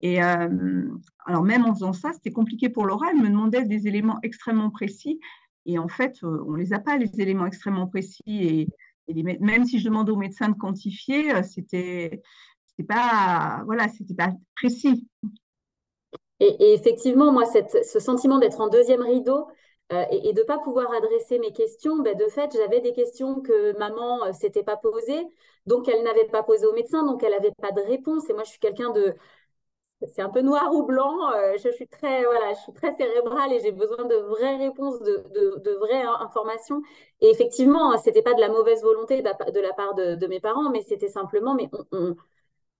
Et 0.00 0.22
euh, 0.22 0.88
alors 1.26 1.44
même 1.44 1.64
en 1.64 1.74
faisant 1.74 1.92
ça, 1.92 2.12
c'était 2.12 2.32
compliqué 2.32 2.68
pour 2.68 2.86
Laura. 2.86 3.06
Elle 3.10 3.22
me 3.22 3.28
demandait 3.28 3.64
des 3.64 3.86
éléments 3.86 4.18
extrêmement 4.22 4.70
précis. 4.70 5.20
Et 5.66 5.78
en 5.78 5.88
fait, 5.88 6.18
euh, 6.24 6.44
on 6.46 6.52
ne 6.52 6.58
les 6.58 6.72
a 6.72 6.80
pas, 6.80 6.96
les 6.96 7.20
éléments 7.20 7.46
extrêmement 7.46 7.86
précis. 7.86 8.22
Et, 8.26 8.68
même 9.40 9.64
si 9.64 9.78
je 9.78 9.84
demandais 9.84 10.12
au 10.12 10.16
médecin 10.16 10.48
de 10.48 10.54
quantifier, 10.54 11.42
c'était 11.42 12.22
pas 12.88 13.62
voilà, 13.66 13.88
c'était 13.88 14.14
pas 14.14 14.32
précis. 14.54 15.06
Et, 16.42 16.74
effectivement, 16.74 17.30
moi, 17.32 17.44
ce 17.46 18.00
sentiment 18.00 18.38
d'être 18.38 18.60
en 18.60 18.68
deuxième 18.68 19.02
rideau 19.02 19.46
euh, 19.92 20.04
et, 20.10 20.32
de 20.32 20.40
ne 20.40 20.44
pas 20.46 20.58
pouvoir 20.58 20.92
adresser 20.92 21.38
mes 21.38 21.52
questions, 21.52 21.98
ben, 21.98 22.16
de 22.16 22.26
fait, 22.26 22.50
j'avais 22.56 22.80
des 22.80 22.92
questions 22.92 23.40
que 23.40 23.78
maman 23.78 24.24
ne 24.24 24.30
euh, 24.30 24.32
s'était 24.32 24.64
pas 24.64 24.76
posées, 24.76 25.24
donc 25.66 25.86
elle 25.88 26.02
n'avait 26.02 26.26
pas 26.26 26.42
posées 26.42 26.66
au 26.66 26.72
médecin, 26.72 27.04
donc 27.04 27.22
elle 27.22 27.30
n'avait 27.30 27.52
pas 27.60 27.70
de 27.70 27.80
réponse. 27.82 28.28
Et 28.28 28.32
moi, 28.32 28.42
je 28.42 28.50
suis 28.50 28.58
quelqu'un 28.58 28.90
de... 28.90 29.14
C'est 30.08 30.22
un 30.22 30.30
peu 30.30 30.40
noir 30.42 30.74
ou 30.74 30.82
blanc. 30.84 31.30
Euh, 31.32 31.56
je, 31.62 31.68
suis 31.70 31.86
très, 31.86 32.24
voilà, 32.24 32.54
je 32.54 32.60
suis 32.60 32.72
très 32.72 32.92
cérébrale 32.92 33.52
et 33.52 33.60
j'ai 33.60 33.70
besoin 33.70 34.04
de 34.04 34.16
vraies 34.16 34.56
réponses, 34.56 34.98
de, 35.00 35.24
de, 35.62 35.72
vraies 35.74 36.02
informations. 36.02 36.82
Et 37.20 37.30
effectivement, 37.30 37.96
ce 37.98 38.06
n'était 38.06 38.22
pas 38.22 38.34
de 38.34 38.40
la 38.40 38.48
mauvaise 38.48 38.82
volonté 38.82 39.18
de 39.18 39.24
la, 39.24 39.34
part 39.74 39.94
de, 39.94 40.26
mes 40.26 40.40
parents, 40.40 40.70
mais 40.70 40.82
c'était 40.82 41.08
simplement, 41.08 41.54
mais 41.54 41.70
on 41.92 42.16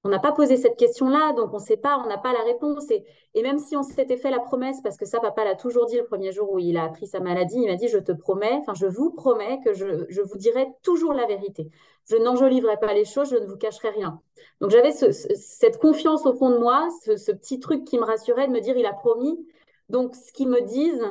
n'a 0.08 0.18
pas 0.18 0.32
posé 0.32 0.56
cette 0.56 0.76
question-là, 0.76 1.32
donc 1.32 1.50
on 1.52 1.58
ne 1.58 1.62
sait 1.62 1.76
pas, 1.76 2.02
on 2.04 2.08
n'a 2.08 2.18
pas 2.18 2.32
la 2.32 2.42
réponse. 2.42 2.90
Et, 2.90 3.04
même 3.40 3.58
si 3.58 3.76
on 3.76 3.84
s'était 3.84 4.16
fait 4.16 4.30
la 4.30 4.40
promesse, 4.40 4.80
parce 4.82 4.96
que 4.96 5.04
ça, 5.06 5.20
papa 5.20 5.44
l'a 5.44 5.54
toujours 5.54 5.86
dit 5.86 5.96
le 5.96 6.04
premier 6.04 6.32
jour 6.32 6.52
où 6.52 6.58
il 6.58 6.76
a 6.76 6.84
appris 6.84 7.06
sa 7.06 7.20
maladie, 7.20 7.60
il 7.60 7.68
m'a 7.68 7.76
dit, 7.76 7.86
je 7.86 7.98
te 7.98 8.10
promets, 8.10 8.54
enfin, 8.60 8.74
je 8.74 8.86
vous 8.86 9.12
promets 9.12 9.60
que 9.64 9.74
je, 9.74 10.20
vous 10.20 10.38
dirai 10.38 10.66
toujours 10.82 11.12
la 11.12 11.26
vérité. 11.26 11.70
Je 12.06 12.16
n'enjoliverai 12.16 12.78
pas 12.78 12.92
les 12.94 13.04
choses, 13.04 13.30
je 13.30 13.36
ne 13.36 13.46
vous 13.46 13.56
cacherai 13.56 13.90
rien. 13.90 14.20
Donc 14.60 14.70
j'avais 14.70 14.90
cette 14.90 15.78
confiance 15.78 16.26
au 16.26 16.34
fond 16.34 16.50
de 16.50 16.58
moi, 16.58 16.88
ce, 17.04 17.30
petit 17.30 17.60
truc 17.60 17.84
qui 17.84 17.96
me 17.98 18.04
rassurait 18.04 18.48
de 18.48 18.52
me 18.52 18.60
dire, 18.60 18.76
il 18.76 18.86
a 18.86 18.92
promis. 18.92 19.46
Donc 19.88 20.16
ce 20.16 20.32
qu'ils 20.32 20.48
me 20.48 20.62
disent, 20.62 21.04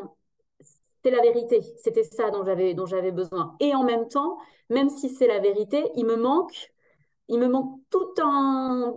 c'est 1.03 1.11
la 1.11 1.21
vérité. 1.21 1.61
C'était 1.77 2.03
ça 2.03 2.29
dont 2.29 2.43
j'avais 2.43 3.11
besoin. 3.11 3.55
Et 3.61 3.73
en 3.73 3.83
même 3.83 4.09
temps, 4.09 4.37
même 4.69 4.89
si 4.89 5.07
c'est 5.07 5.27
la 5.27 5.39
vérité, 5.39 5.89
il 5.95 6.05
me 6.05 6.17
manque 6.17 6.71
il 7.27 7.39
me 7.39 7.47
manque 7.47 7.79
tout 7.89 8.13
un, 8.21 8.93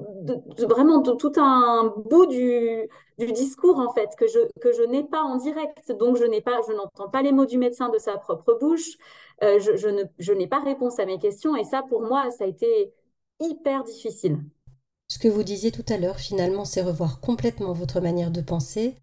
vraiment 0.59 1.03
tout 1.03 1.33
un 1.37 1.95
bout 2.07 2.27
du, 2.27 2.89
discours 3.19 3.79
en 3.79 3.93
fait 3.93 4.11
que 4.19 4.27
je, 4.27 4.41
que 4.61 4.73
je 4.73 4.83
n'ai 4.83 5.05
pas 5.05 5.23
en 5.23 5.37
direct. 5.37 5.93
Donc 5.93 6.17
je 6.17 6.25
n'ai 6.25 6.41
pas, 6.41 6.61
je 6.67 6.73
n'entends 6.73 7.09
pas 7.09 7.23
les 7.23 7.33
mots 7.33 7.47
du 7.47 7.59
médecin 7.59 7.89
de 7.89 7.99
sa 7.99 8.17
propre 8.17 8.59
bouche. 8.61 8.97
Euh, 9.43 9.59
je, 9.61 9.77
je 10.19 10.33
n'ai 10.33 10.47
pas 10.47 10.61
réponse 10.61 10.99
à 10.99 11.07
mes 11.07 11.19
questions 11.19 11.57
et 11.57 11.65
ça 11.65 11.83
pour 11.89 12.03
moi 12.03 12.31
ça 12.31 12.45
a 12.45 12.47
été 12.47 12.93
hyper 13.41 13.85
difficile. 13.85 14.39
Ce 15.09 15.19
que 15.19 15.29
vous 15.29 15.43
disiez 15.43 15.71
tout 15.71 15.85
à 15.89 15.99
l'heure, 15.99 16.19
finalement, 16.19 16.65
c'est 16.65 16.83
revoir 16.83 17.21
complètement 17.21 17.73
votre 17.73 18.01
manière 18.01 18.31
de 18.31 18.41
penser, 18.41 18.97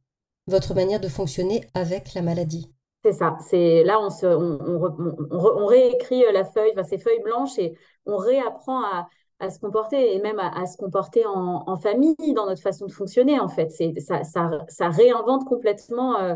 votre 0.47 0.73
manière 0.73 0.99
de 0.99 1.07
fonctionner 1.07 1.67
avec 1.73 2.13
la 2.15 2.21
maladie. 2.21 2.73
C'est 3.03 3.13
ça. 3.13 3.37
C'est 3.41 3.83
là 3.83 3.99
on 3.99 4.09
se, 4.09 4.27
on, 4.27 4.59
on, 4.61 5.61
on, 5.61 5.65
réécrit 5.65 6.23
la 6.31 6.45
feuille, 6.45 6.71
enfin 6.73 6.83
ces 6.83 6.99
feuilles 6.99 7.21
blanches 7.23 7.57
et 7.57 7.75
on 8.05 8.17
réapprend 8.17 8.83
à, 8.83 9.07
à 9.41 9.49
se 9.49 9.59
comporter 9.59 10.15
et 10.15 10.21
même 10.21 10.39
à, 10.39 10.65
se 10.67 10.77
comporter 10.77 11.25
en, 11.25 11.75
famille, 11.77 12.15
dans 12.35 12.45
notre 12.45 12.61
façon 12.61 12.85
de 12.85 12.91
fonctionner, 12.91 13.39
en 13.39 13.47
fait. 13.47 13.71
Ça, 13.99 14.23
ça, 14.23 14.51
ça, 14.67 14.89
réinvente 14.89 15.45
complètement 15.45 16.19
euh, 16.19 16.35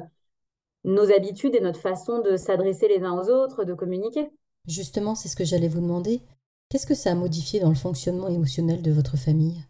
nos 0.84 1.12
habitudes 1.12 1.55
et 1.55 1.62
notre 1.62 1.79
façon 1.79 2.19
de 2.19 2.36
s'adresser 2.36 2.88
les 2.88 3.03
uns 3.03 3.13
aux 3.13 3.29
autres, 3.29 3.63
de 3.63 3.75
communiquer. 3.75 4.31
Justement, 4.67 5.13
c'est 5.13 5.29
ce 5.29 5.36
que 5.36 5.45
j'allais 5.45 5.67
vous 5.67 5.81
demander. 5.81 6.24
Qu'est-ce 6.69 6.88
que 6.88 6.95
ça 6.95 7.12
a 7.12 7.15
modifié 7.15 7.60
dans 7.60 7.69
le 7.69 7.75
fonctionnement 7.75 8.27
émotionnel 8.27 8.81
de 8.81 8.91
votre 8.91 9.17
famille? 9.17 9.63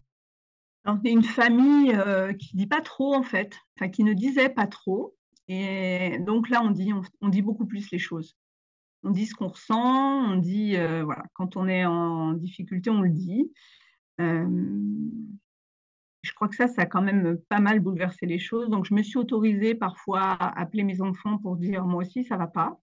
On 0.86 1.02
est 1.04 1.12
une 1.12 1.24
famille 1.24 1.94
euh, 1.94 2.32
qui 2.34 2.56
dit 2.56 2.68
pas 2.68 2.82
trop, 2.82 3.14
en 3.14 3.24
fait, 3.24 3.52
enfin, 3.76 3.90
qui 3.90 4.06
ne 4.06 4.14
disait 4.14 4.50
pas 4.50 4.68
trop. 4.68 5.15
Et 5.48 6.18
donc 6.20 6.50
là, 6.50 6.62
on 6.64 6.72
dit, 6.72 6.92
on 7.22 7.30
dit 7.30 7.42
beaucoup 7.42 7.66
plus 7.66 7.92
les 7.92 8.00
choses 8.00 8.36
on 9.06 9.12
dit 9.12 9.28
ce 9.28 9.36
qu'on 9.36 9.48
ressent, 9.48 10.32
on 10.32 10.36
dit, 10.36 10.76
euh, 10.76 11.04
voilà, 11.04 11.24
quand 11.34 11.56
on 11.56 11.68
est 11.68 11.86
en 11.86 12.34
difficulté, 12.34 12.90
on 12.90 13.02
le 13.02 13.12
dit. 13.12 13.52
Euh, 14.20 14.48
je 16.24 16.34
crois 16.34 16.48
que 16.48 16.56
ça, 16.56 16.68
ça 16.68 16.82
a 16.82 16.86
quand 16.88 17.04
même 17.04 17.38
pas 17.50 17.60
mal 17.60 17.80
bouleversé 17.80 18.26
les 18.26 18.40
choses. 18.40 18.68
Donc, 18.68 18.86
je 18.86 18.96
me 18.96 19.04
suis 19.04 19.18
autorisée 19.18 19.76
parfois 19.76 20.22
à 20.22 20.60
appeler 20.60 20.84
mes 20.84 21.02
enfants 21.02 21.38
pour 21.38 21.56
dire, 21.56 21.86
moi 21.86 22.02
aussi, 22.02 22.24
ça 22.24 22.36
va 22.36 22.48
pas, 22.48 22.80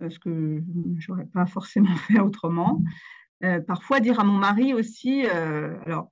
ce 0.00 0.18
que 0.18 0.62
je 0.96 1.12
n'aurais 1.12 1.26
pas 1.26 1.44
forcément 1.44 1.94
fait 2.08 2.18
autrement. 2.18 2.82
Euh, 3.44 3.60
parfois, 3.60 4.00
dire 4.00 4.20
à 4.20 4.24
mon 4.24 4.38
mari 4.38 4.72
aussi, 4.72 5.26
alors, 5.26 6.10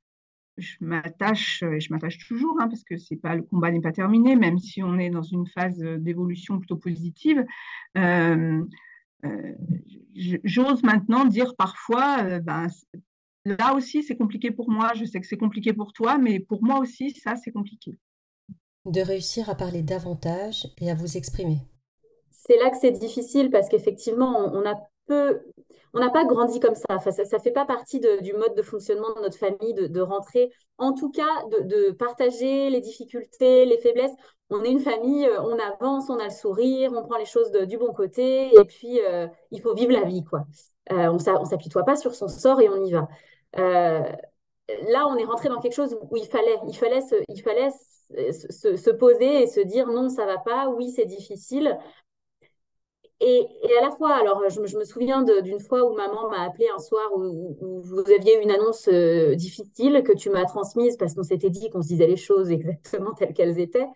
je 0.60 0.76
m'attache, 0.80 1.62
et 1.62 1.80
je 1.80 1.92
m'attache 1.92 2.18
toujours, 2.26 2.56
hein, 2.60 2.68
parce 2.68 2.84
que 2.84 2.96
c'est 2.96 3.16
pas 3.16 3.34
le 3.34 3.42
combat 3.42 3.70
n'est 3.70 3.80
pas 3.80 3.92
terminé, 3.92 4.36
même 4.36 4.58
si 4.58 4.82
on 4.82 4.98
est 4.98 5.10
dans 5.10 5.22
une 5.22 5.46
phase 5.46 5.78
d'évolution 5.78 6.58
plutôt 6.58 6.76
positive. 6.76 7.44
Euh, 7.98 8.62
j'ose 10.44 10.82
maintenant 10.82 11.24
dire 11.24 11.54
parfois, 11.56 12.22
euh, 12.22 12.40
ben, 12.40 12.66
là 13.44 13.74
aussi 13.74 14.02
c'est 14.02 14.16
compliqué 14.16 14.50
pour 14.50 14.70
moi, 14.70 14.92
je 14.94 15.04
sais 15.04 15.20
que 15.20 15.26
c'est 15.26 15.36
compliqué 15.36 15.72
pour 15.72 15.92
toi, 15.92 16.18
mais 16.18 16.40
pour 16.40 16.62
moi 16.62 16.78
aussi 16.78 17.10
ça 17.10 17.36
c'est 17.36 17.52
compliqué. 17.52 17.98
De 18.86 19.00
réussir 19.00 19.50
à 19.50 19.54
parler 19.54 19.82
davantage 19.82 20.66
et 20.80 20.90
à 20.90 20.94
vous 20.94 21.16
exprimer. 21.16 21.58
C'est 22.30 22.56
là 22.56 22.70
que 22.70 22.78
c'est 22.80 22.92
difficile 22.92 23.50
parce 23.50 23.68
qu'effectivement 23.68 24.50
on, 24.54 24.66
a 24.66 24.74
peu, 25.07 25.40
on 25.95 26.00
n'a 26.00 26.11
pas 26.11 26.25
grandi 26.25 26.61
comme 26.61 26.75
ça. 26.75 26.99
ça 26.99 27.23
ne 27.23 27.42
fait 27.42 27.50
pas 27.50 27.64
partie 27.64 28.00
du 28.00 28.33
mode 28.33 28.54
de 28.54 28.62
fonctionnement 28.62 29.12
de 29.16 29.23
notre 29.23 29.38
famille 29.38 29.75
de, 29.75 30.00
rentrer, 30.00 30.52
en 30.78 30.92
tout 30.92 31.11
cas 31.11 31.45
de, 31.62 31.90
partager 31.92 32.71
les 32.71 32.80
difficultés, 32.80 33.64
les 33.66 33.78
faiblesses 33.78 34.14
on 34.50 34.64
est 34.64 34.71
une 34.71 34.80
famille, 34.80 35.26
euh, 35.26 35.40
on 35.42 35.59
avance, 35.59 36.11
on 36.11 36.19
a 36.19 36.25
le 36.25 36.30
sourire, 36.30 36.92
on 36.92 37.07
prend 37.07 37.16
les 37.16 37.25
choses 37.25 37.52
du 37.52 37.78
bon 37.78 37.92
côté, 37.92 38.52
et 38.52 38.64
puis 38.64 39.00
euh, 39.00 39.28
il 39.52 39.61
faut 39.61 39.75
vivre 39.75 39.92
la 39.92 40.02
vie, 40.02 40.25
quoi. 40.25 40.45
Euh, 40.92 41.09
on 41.09 41.14
ne 41.14 41.45
s'apitoie 41.45 41.85
pas 41.85 41.97
sur 41.97 42.14
son 42.14 42.26
sort 42.26 42.61
et 42.61 42.69
on 42.69 42.85
y 42.85 42.92
va. 42.92 43.09
là, 43.54 45.07
on 45.07 45.16
est 45.16 45.25
rentré 45.25 45.49
dans 45.49 45.61
quelque 45.61 45.75
chose 45.75 45.97
où 46.11 46.16
il 46.16 46.26
fallait, 46.26 46.59
il 46.66 46.76
fallait, 46.76 47.00
se, 47.00 47.14
il 47.28 47.40
fallait 47.42 47.71
se, 47.71 48.90
poser 48.90 49.42
et 49.42 49.47
se 49.47 49.61
dire 49.61 49.87
non, 49.87 50.09
ça 50.09 50.26
va 50.26 50.38
pas, 50.38 50.69
oui, 50.69 50.90
c'est 50.90 51.07
difficile. 51.07 51.78
Et, 53.22 53.46
à 53.78 53.82
la 53.82 53.90
fois, 53.90 54.14
alors 54.14 54.42
je, 54.48 54.60
me 54.78 54.84
souviens 54.84 55.22
d'une 55.22 55.60
fois 55.60 55.84
où 55.84 55.94
maman 55.94 56.30
m'a 56.30 56.42
appelé 56.42 56.68
un 56.74 56.78
soir 56.78 57.10
où, 57.14 57.56
vous 57.60 58.00
aviez 58.10 58.42
une 58.42 58.50
annonce 58.50 58.88
difficile 58.88 60.02
que 60.02 60.12
tu 60.12 60.30
m'as 60.30 60.46
transmise 60.46 60.96
parce 60.96 61.14
qu'on 61.14 61.22
s'était 61.22 61.50
dit 61.50 61.68
qu'on 61.70 61.82
se 61.82 61.88
disait 61.88 62.06
les 62.06 62.16
choses 62.16 62.50
exactement 62.52 63.12
telles 63.12 63.34
qu'elles 63.34 63.60
étaient. 63.60 63.86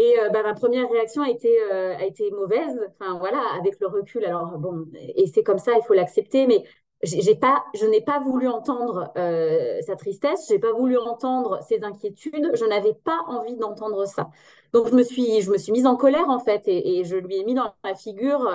Et 0.00 0.18
euh, 0.18 0.30
bah, 0.30 0.42
ma 0.42 0.54
première 0.54 0.88
réaction 0.90 1.22
a 1.22 1.28
été, 1.28 1.60
euh, 1.60 1.94
a 1.94 2.04
été 2.06 2.30
mauvaise, 2.30 2.80
enfin 2.98 3.18
voilà, 3.18 3.42
avec 3.58 3.78
le 3.80 3.86
recul. 3.86 4.24
Alors 4.24 4.56
bon, 4.56 4.86
et 4.94 5.26
c'est 5.26 5.42
comme 5.42 5.58
ça, 5.58 5.72
il 5.76 5.82
faut 5.82 5.92
l'accepter, 5.92 6.46
mais 6.46 6.64
je 7.02 7.86
n'ai 7.86 8.00
pas 8.00 8.20
voulu 8.20 8.48
entendre 8.48 9.12
euh, 9.16 9.80
sa 9.82 9.96
tristesse, 9.96 10.46
j'ai 10.48 10.58
pas 10.58 10.72
voulu 10.72 10.98
entendre 10.98 11.60
ses 11.62 11.82
inquiétudes, 11.84 12.50
je 12.54 12.64
n'avais 12.64 12.94
pas 12.94 13.18
envie 13.26 13.56
d'entendre 13.56 14.06
ça. 14.06 14.28
Donc 14.72 14.88
je 14.88 14.94
me 14.94 15.02
suis, 15.02 15.42
mise 15.72 15.86
en 15.86 15.96
colère 15.96 16.28
en 16.28 16.38
fait, 16.38 16.62
et, 16.66 17.04
je 17.04 17.16
lui 17.16 17.36
ai 17.36 17.44
mis 17.44 17.54
dans 17.54 17.74
la 17.84 17.94
figure 17.94 18.48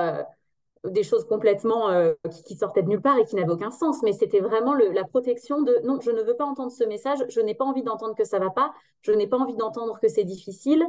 des 0.89 1.03
choses 1.03 1.25
complètement 1.25 1.89
euh, 1.89 2.13
qui, 2.45 2.55
sortaient 2.55 2.83
de 2.83 2.89
nulle 2.89 3.01
part 3.01 3.17
et 3.17 3.25
qui 3.25 3.35
n'avaient 3.35 3.51
aucun 3.51 3.71
sens. 3.71 4.01
Mais 4.03 4.13
c'était 4.13 4.39
vraiment 4.39 4.73
la 4.73 5.03
protection 5.03 5.61
de 5.61 5.79
non, 5.83 5.99
je 6.01 6.11
ne 6.11 6.21
veux 6.21 6.35
pas 6.35 6.45
entendre 6.45 6.71
ce 6.71 6.83
message, 6.83 7.19
je 7.29 7.41
n'ai 7.41 7.55
pas 7.55 7.65
envie 7.65 7.83
d'entendre 7.83 8.15
que 8.15 8.23
ça 8.23 8.39
va 8.39 8.49
pas, 8.49 8.73
je 9.01 9.11
n'ai 9.11 9.27
pas 9.27 9.37
envie 9.37 9.55
d'entendre 9.55 9.99
que 9.99 10.07
c'est 10.07 10.23
difficile. 10.23 10.85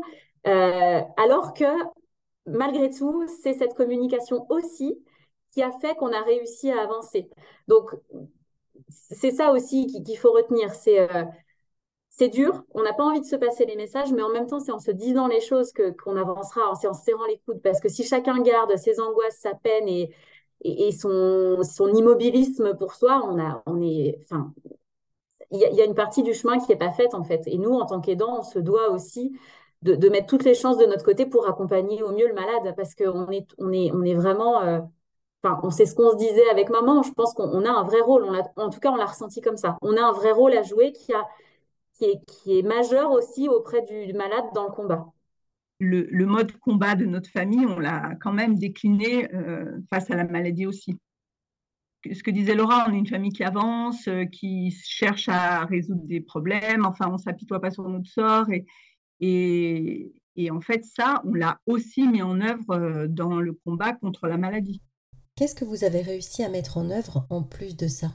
Euh, 0.47 1.01
alors 1.17 1.55
que 1.55 1.65
malgré 2.47 2.91
tout, 2.91 3.27
c'est 3.43 3.55
cette 3.55 3.75
communication 3.75 4.47
aussi 4.51 4.99
qui 5.57 5.63
a 5.63 5.73
fait 5.73 5.95
qu'on 5.95 6.13
a 6.13 6.21
réussi 6.21 6.71
à 6.71 6.83
avancer. 6.83 7.31
Donc, 7.67 7.91
c'est 8.91 9.31
ça 9.31 9.53
aussi 9.53 9.87
qu'il 9.87 10.19
faut 10.19 10.33
retenir. 10.33 10.75
C'est 10.75 11.01
euh, 11.01 11.25
c'est 12.11 12.29
dur, 12.29 12.63
on 12.75 12.83
n'a 12.83 12.93
pas 12.93 13.05
envie 13.05 13.21
de 13.23 13.27
se 13.27 13.37
passer 13.37 13.65
les 13.65 13.77
messages, 13.77 14.13
mais 14.13 14.23
en 14.23 14.29
même 14.29 14.47
temps, 14.47 14.61
c'est 14.61 14.73
en 14.73 14.79
se 14.79 14.91
disant 14.91 15.29
les 15.29 15.41
choses 15.41 15.73
que 15.73 15.91
qu'on 15.91 16.17
avancera, 16.17 16.75
c'est 16.75 16.89
en 16.89 16.95
serrant 16.95 17.25
les 17.27 17.39
coudes. 17.47 17.63
Parce 17.63 17.81
que 17.81 17.89
si 17.89 18.05
chacun 18.05 18.41
garde 18.43 18.77
ses 18.77 19.01
angoisses, 19.01 19.39
sa 19.39 19.55
peine 19.55 19.89
et, 19.89 20.11
et, 20.63 20.93
son, 20.93 21.63
son, 21.63 21.89
immobilisme 21.89 22.77
pour 22.77 22.95
soi, 22.95 23.23
on, 23.25 23.39
a, 23.39 23.63
on 23.67 23.81
est, 23.81 24.19
enfin, 24.23 24.53
il 25.51 25.61
y, 25.61 25.81
a 25.81 25.85
une 25.85 25.95
partie 25.95 26.23
du 26.23 26.35
chemin 26.35 26.59
qui 26.59 26.69
n'est 26.71 26.79
pas 26.79 26.93
faite 26.93 27.15
en 27.15 27.25
fait. 27.25 27.43
Et 27.47 27.57
nous, 27.57 27.73
en 27.73 27.87
tant 27.87 28.01
qu'aidants, 28.01 28.41
on 28.41 28.43
se 28.43 28.59
doit 28.59 28.91
aussi 28.91 29.39
de, 29.83 29.95
de, 29.95 30.09
mettre 30.09 30.27
toutes 30.27 30.45
les 30.45 30.55
chances 30.55 30.79
de 30.79 30.87
notre 30.87 31.05
côté 31.05 31.27
pour 31.27 31.49
accompagner 31.49 32.03
au 32.03 32.13
mieux 32.13 32.29
le 32.29 32.35
malade, 32.35 32.75
parce 32.77 32.95
qu'on 32.95 33.31
est, 33.31 33.47
on 33.59 33.73
est, 33.73 33.91
on 33.93 34.03
est 34.05 34.15
vraiment, 34.15 34.63
euh, 34.63 34.81
enfin, 35.43 35.61
on 35.63 35.71
sait 35.71 35.87
ce 35.87 35.95
qu'on 35.95 36.11
se 36.11 36.17
disait 36.17 36.49
avec 36.51 36.71
maman. 36.71 37.03
Je 37.03 37.13
pense 37.13 37.35
qu'on 37.35 37.65
a 37.65 37.71
un 37.71 37.85
vrai 37.85 38.01
rôle. 38.01 38.25
En 38.57 38.71
tout 38.71 38.81
cas, 38.81 38.91
on 38.91 38.97
l'a 38.97 39.07
ressenti 39.07 39.41
comme 39.41 39.57
ça. 39.57 39.77
On 39.83 39.97
a 39.97 40.03
un 40.03 40.13
vrai 40.13 40.33
rôle 40.33 40.55
à 40.55 40.63
jouer 40.63 40.93
qui 40.93 41.13
est, 42.03 42.63
majeur 42.63 43.11
aussi 43.13 43.49
auprès 43.49 43.83
du, 43.83 44.13
malade 44.13 44.45
dans 44.55 44.67
le 44.67 44.73
combat. 44.73 45.07
Le, 45.79 46.25
mode 46.25 46.53
combat 46.59 46.95
de 46.95 47.05
notre 47.05 47.31
famille, 47.31 47.67
on 47.67 47.79
l'a 47.79 48.15
quand 48.21 48.33
même 48.33 48.59
décliné 48.59 49.33
euh, 49.35 49.79
face 49.91 50.11
à 50.11 50.17
la 50.17 50.25
maladie 50.25 50.67
aussi. 50.67 50.99
Ce 52.11 52.23
que 52.23 52.31
disait 52.31 52.55
Laura, 52.55 52.87
on 52.89 52.93
est 52.93 52.99
une 52.99 53.07
famille 53.07 53.33
qui 53.33 53.43
avance, 53.43 54.07
euh, 54.09 54.25
qui 54.27 54.71
cherche 54.71 55.29
à 55.29 55.65
résoudre 55.65 56.05
des 56.05 56.21
problèmes, 56.21 56.87
enfin, 56.87 57.09
on 57.09 57.15
ne 57.15 57.19
s'apitoie 57.19 57.61
pas 57.61 57.71
sur 57.71 57.89
notre 57.89 58.09
sort. 58.09 58.49
Et, 58.51 58.65
et, 59.21 60.13
et 60.37 60.51
en 60.51 60.61
fait, 60.61 60.85
ça, 60.85 61.23
on 61.25 61.35
l'a 61.35 61.61
aussi 61.67 62.07
mis 62.07 62.23
en 62.23 62.41
œuvre 62.41 62.71
euh, 62.71 63.07
dans 63.09 63.41
le 63.41 63.55
combat 63.55 63.93
contre 63.95 64.29
la 64.29 64.37
maladie. 64.37 64.83
Qu'est-ce 65.37 65.55
que 65.55 65.65
vous 65.65 65.85
avez 65.85 66.01
réussi 66.01 66.43
à 66.43 66.49
mettre 66.49 66.79
en 66.79 66.91
œuvre 66.91 67.27
en 67.31 67.43
plus 67.43 67.77
de 67.77 67.89
ça? 67.89 68.09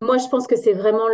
Moi, 0.00 0.18
je 0.18 0.28
pense 0.28 0.46
que 0.48 0.56
c'est 0.56 0.72
vraiment, 0.72 1.08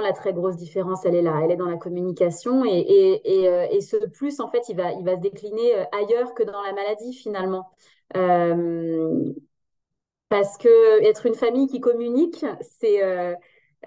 la 0.00 0.12
très 0.12 0.32
grosse 0.32 0.56
différence. 0.56 1.04
Elle 1.04 1.16
est 1.16 1.22
là, 1.22 1.38
elle 1.44 1.50
est 1.50 1.56
dans 1.56 1.68
la 1.68 1.76
communication. 1.76 2.64
Et, 2.64 2.78
et, 2.78 3.42
et, 3.42 3.48
euh, 3.48 3.80
ce 3.80 4.06
plus, 4.06 4.40
en 4.40 4.50
fait, 4.50 4.68
il 4.68 4.76
va, 4.76 5.16
se 5.16 5.20
décliner 5.20 5.76
euh, 5.76 5.84
ailleurs 5.92 6.32
que 6.34 6.42
dans 6.42 6.62
la 6.62 6.72
maladie, 6.72 7.12
finalement. 7.12 7.70
Euh, 8.16 9.32
parce 10.30 10.56
que 10.56 11.02
être 11.02 11.26
une 11.26 11.34
famille 11.34 11.66
qui 11.66 11.80
communique, 11.80 12.46
c'est 12.60 13.02
euh, 13.02 13.34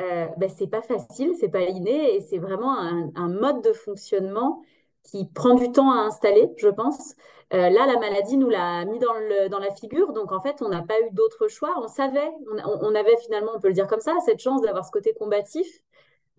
euh, 0.01 0.27
ben, 0.37 0.49
c'est 0.49 0.67
pas 0.67 0.81
facile, 0.81 1.33
c'est 1.39 1.49
pas 1.49 1.61
inné, 1.61 2.15
et 2.15 2.21
c'est 2.21 2.37
vraiment 2.37 2.77
un, 2.77 3.27
mode 3.29 3.63
de 3.63 3.73
fonctionnement 3.73 4.61
qui 5.03 5.25
prend 5.25 5.53
du 5.53 5.71
temps 5.71 5.91
à 5.91 6.01
installer, 6.05 6.49
je 6.57 6.69
pense. 6.69 7.15
Euh, 7.53 7.69
là, 7.69 7.85
la 7.85 7.99
maladie 7.99 8.37
nous 8.37 8.49
l'a 8.49 8.83
mis 8.85 8.97
dans, 8.99 9.13
le, 9.13 9.47
dans, 9.47 9.59
la 9.59 9.71
figure, 9.71 10.11
donc 10.13 10.31
en 10.31 10.39
fait, 10.39 10.61
on 10.61 10.69
n'a 10.69 10.81
pas 10.81 10.99
eu 11.01 11.11
d'autre 11.11 11.47
choix. 11.47 11.73
On 11.77 11.87
savait, 11.87 12.31
on, 12.65 12.95
avait 12.95 13.17
finalement, 13.17 13.51
on 13.55 13.59
peut 13.59 13.67
le 13.67 13.73
dire 13.75 13.87
comme 13.87 13.99
ça, 13.99 14.15
cette 14.25 14.39
chance 14.39 14.61
d'avoir 14.61 14.85
ce 14.85 14.91
côté 14.91 15.13
combatif. 15.13 15.67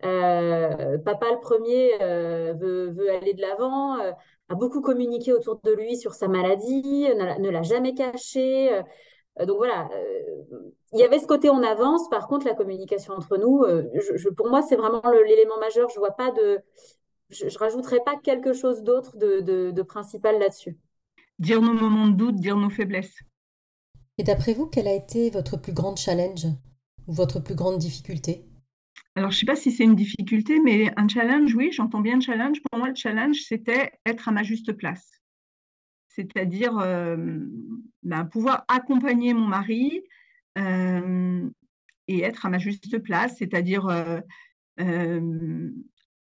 Euh, 0.03 0.97
papa, 0.97 1.27
le 1.31 1.39
premier, 1.39 1.93
euh, 2.01 2.53
veut, 2.59 2.89
veut, 2.89 3.09
aller 3.11 3.33
de 3.33 3.41
l'avant, 3.41 3.97
a 3.97 4.55
beaucoup 4.55 4.81
communiqué 4.81 5.31
autour 5.31 5.59
de 5.63 5.71
lui 5.71 5.95
sur 5.95 6.13
sa 6.13 6.27
maladie, 6.27 7.07
ne 7.15 7.49
l'a 7.49 7.63
jamais 7.63 7.93
caché. 7.93 8.81
donc 9.39 9.55
voilà, 9.57 9.87
il 10.91 10.99
y 10.99 11.03
avait 11.03 11.19
ce 11.19 11.27
côté 11.27 11.49
on 11.49 11.63
avance. 11.63 12.09
Par 12.09 12.27
contre, 12.27 12.45
la 12.45 12.55
communication 12.55 13.13
entre 13.13 13.37
nous, 13.37 13.63
pour 14.35 14.49
moi, 14.49 14.61
c'est 14.63 14.75
vraiment 14.75 15.01
l'élément 15.25 15.57
majeur. 15.59 15.87
Je 15.89 15.99
vois 15.99 16.11
pas 16.11 16.31
de, 16.31 16.59
je, 17.29 17.45
ne 17.45 17.57
rajouterais 17.57 18.01
pas 18.05 18.17
quelque 18.17 18.53
chose 18.53 18.83
d'autre 18.83 19.17
de, 19.17 19.81
principal 19.81 20.39
là-dessus. 20.39 20.77
Dire 21.39 21.61
nos 21.61 21.73
moments 21.73 22.07
de 22.07 22.15
doute, 22.15 22.35
dire 22.35 22.57
nos 22.57 22.69
faiblesses. 22.69 23.19
Et 24.17 24.23
d'après 24.23 24.53
vous, 24.53 24.67
quel 24.67 24.87
a 24.87 24.93
été 24.93 25.29
votre 25.29 25.57
plus 25.57 25.73
grand 25.73 25.95
challenge 25.95 26.45
ou 27.07 27.13
votre 27.13 27.39
plus 27.39 27.55
grande 27.55 27.77
difficulté? 27.77 28.45
Alors, 29.15 29.31
je 29.31 29.37
ne 29.37 29.39
sais 29.39 29.45
pas 29.45 29.55
si 29.55 29.71
c'est 29.71 29.83
une 29.83 29.95
difficulté, 29.95 30.59
mais 30.59 30.91
un 30.97 31.07
challenge, 31.07 31.53
oui, 31.55 31.71
j'entends 31.71 32.01
bien 32.01 32.19
challenge. 32.19 32.61
Pour 32.69 32.79
moi, 32.79 32.89
le 32.89 32.95
challenge, 32.95 33.37
c'était 33.47 33.91
être 34.05 34.27
à 34.27 34.31
ma 34.31 34.43
juste 34.43 34.73
place. 34.73 35.09
C'est-à-dire 36.09 36.77
euh, 36.79 37.17
ben, 38.03 38.25
pouvoir 38.25 38.63
accompagner 38.69 39.33
mon 39.33 39.47
mari 39.47 40.01
euh, 40.57 41.49
et 42.07 42.21
être 42.21 42.45
à 42.45 42.49
ma 42.49 42.57
juste 42.57 42.97
place, 42.99 43.37
c'est-à-dire 43.37 43.87
euh, 44.79 45.71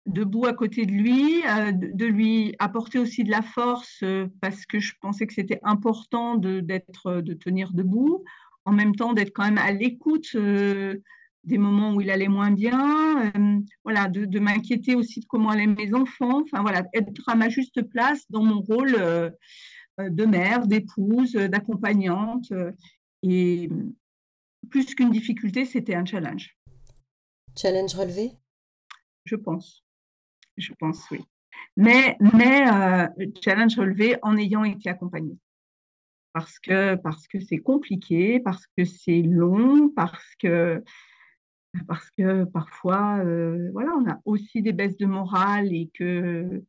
debout 0.07 0.45
à 0.45 0.53
côté 0.53 0.85
de 0.85 0.91
lui, 0.91 1.43
euh, 1.45 1.71
de 1.71 2.05
lui 2.05 2.55
apporter 2.59 2.97
aussi 2.97 3.23
de 3.23 3.29
la 3.31 3.41
force 3.41 3.99
euh, 4.03 4.27
parce 4.41 4.65
que 4.65 4.79
je 4.79 4.93
pensais 5.01 5.27
que 5.27 5.33
c'était 5.33 5.59
important 5.63 6.35
de, 6.35 6.61
d'être, 6.61 7.21
de 7.21 7.33
tenir 7.33 7.73
debout, 7.73 8.23
en 8.65 8.71
même 8.71 8.95
temps 8.95 9.13
d'être 9.13 9.33
quand 9.33 9.43
même 9.43 9.57
à 9.57 9.71
l'écoute 9.71 10.35
des 10.35 11.57
moments 11.57 11.93
où 11.93 12.01
il 12.01 12.09
allait 12.09 12.27
moins 12.27 12.51
bien, 12.51 13.31
voilà, 13.85 14.09
de, 14.09 14.39
m'inquiéter 14.39 14.95
aussi 14.95 15.21
de 15.21 15.25
comment 15.25 15.49
allaient 15.49 15.67
mes 15.67 15.93
enfants, 15.93 16.41
enfin 16.41 16.61
voilà, 16.61 16.83
être 16.93 17.29
à 17.29 17.35
ma 17.35 17.47
juste 17.47 17.81
place 17.83 18.25
dans 18.29 18.43
mon 18.43 18.59
rôle 18.59 18.91
de 19.97 20.25
mère, 20.25 20.67
d'épouse, 20.67 21.31
d'accompagnante. 21.31 22.51
et 23.23 23.69
plus 24.69 24.93
qu'une 24.95 25.11
difficulté, 25.11 25.63
c'était 25.63 25.95
un 25.95 26.03
challenge. 26.03 26.57
Challenge 27.55 27.93
relevé? 27.95 28.31
Je 29.23 29.37
pense. 29.37 29.86
Je 30.57 30.73
pense, 30.79 31.09
oui. 31.11 31.23
Mais, 31.75 32.17
euh, 32.21 33.07
challenge 33.43 33.77
relevé 33.77 34.17
en 34.23 34.35
ayant 34.37 34.63
été 34.63 34.89
accompagné. 34.89 35.37
Parce 36.33 36.59
que 36.59 36.95
parce 36.95 37.27
que 37.27 37.39
c'est 37.39 37.59
compliqué, 37.59 38.39
parce 38.39 38.65
que 38.77 38.83
c'est 38.83 39.21
long, 39.21 39.89
parce 39.89 40.35
que 40.39 40.83
parce 41.87 42.09
que 42.11 42.45
parfois, 42.45 43.19
euh, 43.19 43.69
voilà, 43.73 43.91
on 43.95 44.09
a 44.09 44.19
aussi 44.25 44.61
des 44.61 44.73
baisses 44.73 44.97
de 44.97 45.05
morale 45.05 45.73
et 45.73 45.89
que 45.93 46.63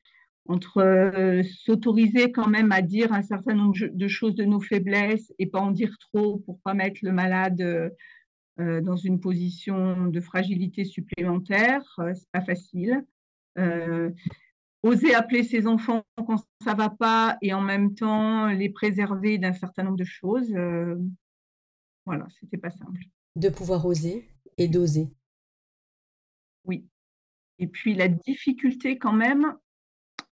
entre 0.46 0.78
euh, 0.82 1.42
s'autoriser 1.42 2.32
quand 2.32 2.48
même 2.48 2.72
à 2.72 2.82
dire 2.82 3.12
un 3.12 3.22
certain 3.22 3.54
nombre 3.54 3.74
de 3.78 4.08
choses 4.08 4.34
de 4.34 4.44
nos 4.44 4.60
faiblesses 4.60 5.32
et 5.38 5.46
pas 5.46 5.60
en 5.60 5.70
dire 5.70 5.96
trop 5.98 6.38
pour 6.38 6.60
pas 6.60 6.74
mettre 6.74 7.00
le 7.02 7.12
malade 7.12 7.92
dans 8.58 8.96
une 8.96 9.20
position 9.20 10.08
de 10.08 10.20
fragilité 10.20 10.84
supplémentaire, 10.84 11.82
c'est 12.14 12.30
pas 12.32 12.40
facile. 12.40 13.04
Oser 14.82 15.14
appeler 15.14 15.42
ses 15.42 15.66
enfants 15.66 16.04
quand 16.16 16.42
ça 16.64 16.74
va 16.74 16.90
pas 16.90 17.36
et 17.42 17.52
en 17.52 17.60
même 17.60 17.94
temps 17.94 18.46
les 18.46 18.70
préserver 18.70 19.38
d'un 19.38 19.52
certain 19.52 19.82
nombre 19.84 19.96
de 19.96 20.04
choses, 20.04 20.50
voilà, 22.06 22.26
c'était 22.40 22.58
pas 22.58 22.70
simple. 22.70 23.00
De 23.36 23.48
pouvoir 23.48 23.84
oser 23.86 24.28
et 24.56 24.68
d'oser. 24.68 25.08
Oui. 26.64 26.86
Et 27.58 27.66
puis 27.66 27.94
la 27.94 28.08
difficulté 28.08 28.98
quand 28.98 29.12
même, 29.12 29.54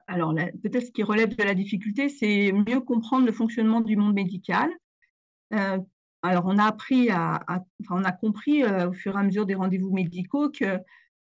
alors, 0.09 0.33
peut-être 0.33 0.87
ce 0.87 0.91
qui 0.91 1.03
relève 1.03 1.35
de 1.35 1.43
la 1.43 1.53
difficulté, 1.53 2.09
c'est 2.09 2.51
mieux 2.51 2.81
comprendre 2.81 3.27
le 3.27 3.31
fonctionnement 3.31 3.79
du 3.79 3.95
monde 3.95 4.15
médical. 4.15 4.71
Euh, 5.53 5.77
alors, 6.23 6.45
on 6.47 6.57
a 6.57 6.63
appris 6.63 7.11
à, 7.11 7.45
on 7.91 8.03
a 8.03 8.11
compris 8.11 8.63
euh, 8.63 8.89
au 8.89 8.93
fur 8.93 9.15
et 9.15 9.19
à 9.19 9.23
mesure 9.23 9.45
des 9.45 9.53
rendez-vous 9.53 9.91
médicaux 9.91 10.49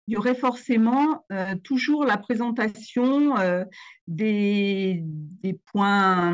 qu'il 0.10 0.16
y 0.16 0.18
aurait 0.18 0.34
forcément 0.34 1.24
euh, 1.32 1.54
toujours 1.64 2.04
la 2.04 2.18
présentation 2.18 3.36
des, 4.08 5.04
points 5.72 6.34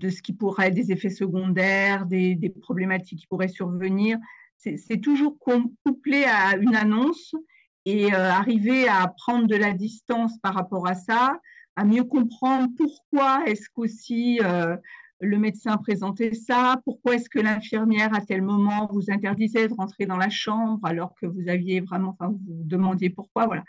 de 0.00 0.10
ce 0.10 0.20
qui 0.20 0.32
pourrait 0.32 0.66
être 0.68 0.74
des 0.74 0.90
effets 0.90 1.10
secondaires, 1.10 2.06
des, 2.06 2.52
problématiques 2.60 3.20
qui 3.20 3.26
pourraient 3.28 3.46
survenir. 3.46 4.18
C'est 4.56 5.00
toujours 5.00 5.38
couplé 5.38 6.24
à 6.24 6.56
une 6.56 6.74
annonce 6.74 7.36
et 7.84 8.12
euh, 8.12 8.30
arriver 8.30 8.88
à 8.88 9.06
prendre 9.16 9.46
de 9.46 9.54
la 9.54 9.72
distance 9.72 10.36
par 10.40 10.54
rapport 10.54 10.88
à 10.88 10.96
ça, 10.96 11.38
à 11.76 11.84
mieux 11.84 12.02
comprendre 12.02 12.68
pourquoi 12.76 13.44
est-ce 13.46 13.68
qu'aussi 13.72 14.40
euh, 14.42 14.76
le 15.20 15.38
médecin 15.38 15.76
présentait 15.76 16.34
ça, 16.34 16.80
pourquoi 16.84 17.14
est-ce 17.14 17.28
que 17.28 17.38
l'infirmière 17.38 18.14
à 18.14 18.20
tel 18.20 18.42
moment 18.42 18.88
vous 18.92 19.10
interdisait 19.10 19.68
de 19.68 19.74
rentrer 19.74 20.06
dans 20.06 20.16
la 20.16 20.30
chambre 20.30 20.84
alors 20.84 21.14
que 21.14 21.26
vous 21.26 21.48
aviez 21.48 21.80
vraiment, 21.80 22.16
enfin 22.18 22.28
vous 22.28 22.62
demandiez 22.64 23.10
pourquoi, 23.10 23.46
voilà. 23.46 23.64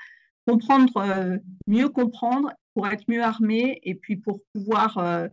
Comprendre, 0.48 0.98
euh, 0.98 1.38
mieux 1.68 1.90
comprendre 1.90 2.52
pour 2.74 2.88
être 2.88 3.04
mieux 3.08 3.24
armé 3.24 3.80
et 3.84 3.96
puis 3.96 4.18
pour 4.18 4.42
pouvoir 4.54 5.28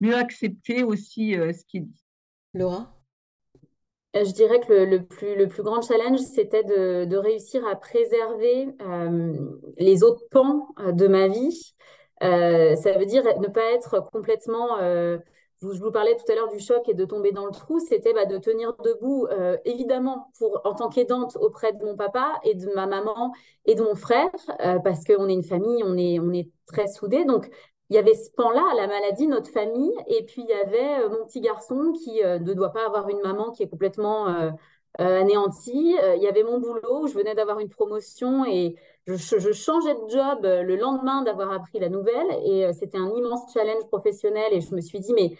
mieux 0.00 0.16
accepter 0.16 0.82
aussi 0.82 1.32
ce 1.34 1.64
qu'il 1.66 1.86
dit. 1.86 2.04
Laura? 2.54 2.92
Euh, 4.14 4.24
je 4.24 4.32
dirais 4.32 4.60
que 4.60 4.72
le, 4.72 5.04
plus, 5.04 5.34
le 5.36 5.48
plus 5.48 5.62
grand 5.62 5.80
challenge, 5.80 6.20
c'était 6.20 6.64
de, 6.64 7.16
réussir 7.16 7.66
à 7.66 7.76
préserver 7.76 8.68
euh, 8.82 9.32
les 9.78 10.02
autres 10.02 10.22
pans 10.30 10.68
euh, 10.80 10.92
de 10.92 11.08
ma 11.08 11.28
vie. 11.28 11.74
ça 12.20 12.98
veut 12.98 13.06
dire 13.06 13.24
ne 13.40 13.48
pas 13.48 13.72
être 13.72 14.00
complètement... 14.12 14.78
je 15.62 15.80
vous 15.80 15.90
parlais 15.90 16.16
tout 16.16 16.30
à 16.30 16.34
l'heure 16.34 16.50
du 16.50 16.58
choc 16.58 16.88
et 16.88 16.94
de 16.94 17.04
tomber 17.04 17.32
dans 17.32 17.46
le 17.46 17.52
trou, 17.52 17.78
c'était 17.78 18.12
bah, 18.12 18.26
de 18.26 18.38
tenir 18.38 18.74
debout, 18.84 19.26
évidemment, 19.64 20.30
pour, 20.38 20.60
en 20.64 20.74
tant 20.74 20.88
qu'aidante 20.88 21.36
auprès 21.40 21.72
de 21.72 21.84
mon 21.84 21.96
papa 21.96 22.40
et 22.44 22.54
de 22.54 22.68
ma 22.74 22.86
maman 22.86 23.32
et 23.66 23.74
de 23.74 23.82
mon 23.82 23.94
frère, 23.94 24.30
parce 24.84 25.04
qu'on 25.04 25.28
est 25.28 25.34
une 25.34 25.42
famille, 25.42 25.82
on 25.84 25.96
est, 25.96 26.50
très 26.66 26.88
soudés. 26.88 27.24
Donc, 27.24 27.50
il 27.92 27.96
y 27.96 27.98
avait 27.98 28.14
ce 28.14 28.30
pan-là, 28.30 28.62
la 28.74 28.86
maladie, 28.86 29.26
notre 29.26 29.50
famille, 29.50 29.92
et 30.06 30.24
puis 30.24 30.40
il 30.40 30.48
y 30.48 30.52
avait 30.54 31.04
euh, 31.04 31.10
mon 31.10 31.26
petit 31.26 31.42
garçon 31.42 31.92
qui 31.92 32.24
euh, 32.24 32.38
ne 32.38 32.54
doit 32.54 32.72
pas 32.72 32.86
avoir 32.86 33.10
une 33.10 33.20
maman 33.20 33.50
qui 33.50 33.64
est 33.64 33.68
complètement 33.68 34.28
euh, 34.28 34.50
anéantie. 34.98 35.96
il 36.16 36.22
y 36.22 36.26
avait 36.28 36.42
mon 36.42 36.58
boulot, 36.58 37.06
je 37.06 37.14
venais 37.14 37.34
d'avoir 37.34 37.58
une 37.60 37.68
promotion 37.68 38.44
et 38.44 38.76
je, 39.06 39.14
changeais 39.52 39.94
de 39.94 40.08
job 40.08 40.40
le 40.42 40.76
lendemain 40.76 41.22
d'avoir 41.22 41.52
appris 41.52 41.78
la 41.78 41.88
nouvelle, 41.88 42.26
et 42.44 42.72
c'était 42.72 42.98
un 42.98 43.10
immense 43.14 43.52
challenge 43.52 43.86
professionnel, 43.88 44.52
et 44.52 44.60
je 44.60 44.74
me 44.74 44.80
suis 44.80 45.00
dit, 45.00 45.12
mais 45.14 45.36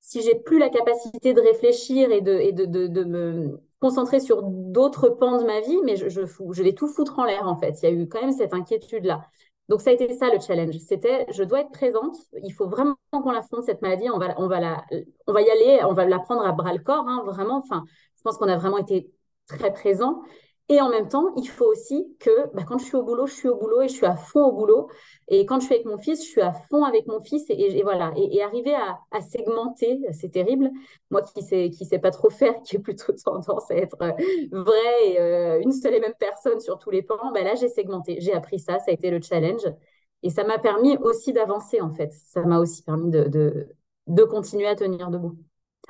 si 0.00 0.22
j'ai 0.22 0.36
plus 0.36 0.58
la 0.58 0.68
capacité 0.68 1.34
de 1.34 1.40
réfléchir 1.40 2.10
et 2.12 2.20
de, 2.20 2.52
de, 2.52 2.86
de, 2.86 3.04
me 3.04 3.60
concentrer 3.80 4.20
sur 4.20 4.42
d'autres 4.42 5.08
pans 5.08 5.40
de 5.40 5.44
ma 5.44 5.60
vie, 5.60 5.78
mais 5.84 5.96
je, 5.96 6.08
je, 6.08 6.20
je 6.22 6.62
vais 6.62 6.74
tout 6.74 6.86
foutre 6.86 7.18
en 7.18 7.24
l'air 7.24 7.48
en 7.48 7.56
fait. 7.56 7.82
Il 7.82 7.84
y 7.84 7.88
a 7.88 7.90
eu 7.90 8.08
quand 8.08 8.20
même 8.20 8.32
cette 8.32 8.54
inquiétude-là. 8.54 9.26
Donc, 9.68 9.80
ça 9.80 9.90
a 9.90 9.92
été 9.94 10.12
ça 10.14 10.32
le 10.32 10.38
challenge. 10.38 10.78
C'était, 10.78 11.26
je 11.32 11.42
dois 11.42 11.60
être 11.62 11.72
présente. 11.72 12.16
Il 12.44 12.52
faut 12.52 12.68
vraiment 12.68 12.96
qu'on 13.10 13.32
l'affronte, 13.32 13.64
cette 13.64 13.82
maladie. 13.82 14.08
On 14.10 14.18
va, 14.18 14.34
on, 14.38 14.46
va 14.46 14.60
la, 14.60 14.84
on 15.26 15.32
va 15.32 15.42
y 15.42 15.50
aller, 15.50 15.80
on 15.84 15.92
va 15.92 16.04
la 16.04 16.20
prendre 16.20 16.46
à 16.46 16.52
bras 16.52 16.72
le 16.72 16.78
corps, 16.78 17.08
hein, 17.08 17.24
vraiment. 17.26 17.56
Enfin, 17.58 17.84
je 18.16 18.22
pense 18.22 18.38
qu'on 18.38 18.48
a 18.48 18.56
vraiment 18.56 18.78
été 18.78 19.12
très 19.46 19.72
présent. 19.72 20.22
Et 20.68 20.80
en 20.80 20.88
même 20.88 21.08
temps, 21.08 21.32
il 21.36 21.48
faut 21.48 21.66
aussi 21.66 22.16
que 22.18 22.52
bah, 22.52 22.64
quand 22.66 22.78
je 22.78 22.86
suis 22.86 22.96
au 22.96 23.04
boulot, 23.04 23.26
je 23.26 23.34
suis 23.34 23.48
au 23.48 23.54
boulot 23.54 23.82
et 23.82 23.88
je 23.88 23.94
suis 23.94 24.06
à 24.06 24.16
fond 24.16 24.46
au 24.46 24.52
boulot. 24.52 24.88
Et 25.28 25.46
quand 25.46 25.60
je 25.60 25.66
suis 25.66 25.74
avec 25.76 25.86
mon 25.86 25.96
fils, 25.96 26.24
je 26.24 26.28
suis 26.28 26.40
à 26.40 26.52
fond 26.52 26.82
avec 26.82 27.06
mon 27.06 27.20
fils. 27.20 27.44
Et, 27.50 27.82
voilà. 27.84 28.12
Et, 28.16 28.42
arriver 28.42 28.74
à, 28.74 29.20
segmenter, 29.20 30.00
c'est 30.10 30.30
terrible. 30.30 30.70
Moi 31.10 31.22
qui 31.22 31.38
ne 31.38 31.70
sais, 31.70 31.98
pas 32.00 32.10
trop 32.10 32.30
faire, 32.30 32.60
qui 32.64 32.76
ai 32.76 32.78
plutôt 32.80 33.12
tendance 33.12 33.70
à 33.70 33.76
être 33.76 33.96
euh, 34.02 34.10
vrai 34.50 35.04
et 35.04 35.20
euh, 35.20 35.60
une 35.60 35.70
seule 35.70 35.94
et 35.94 36.00
même 36.00 36.14
personne 36.18 36.58
sur 36.58 36.78
tous 36.78 36.90
les 36.90 37.02
plans, 37.02 37.30
bah 37.32 37.42
là, 37.42 37.54
j'ai 37.54 37.68
segmenté. 37.68 38.18
J'ai 38.20 38.32
appris 38.34 38.58
ça. 38.58 38.80
Ça 38.80 38.90
a 38.90 38.94
été 38.94 39.10
le 39.10 39.20
challenge. 39.22 39.62
Et 40.24 40.30
ça 40.30 40.42
m'a 40.42 40.58
permis 40.58 40.96
aussi 40.96 41.32
d'avancer, 41.32 41.80
en 41.80 41.92
fait. 41.92 42.12
Ça 42.12 42.42
m'a 42.42 42.58
aussi 42.58 42.82
permis 42.82 43.10
de, 43.10 43.68
continuer 44.28 44.66
à 44.66 44.74
tenir 44.74 45.10
debout. 45.10 45.36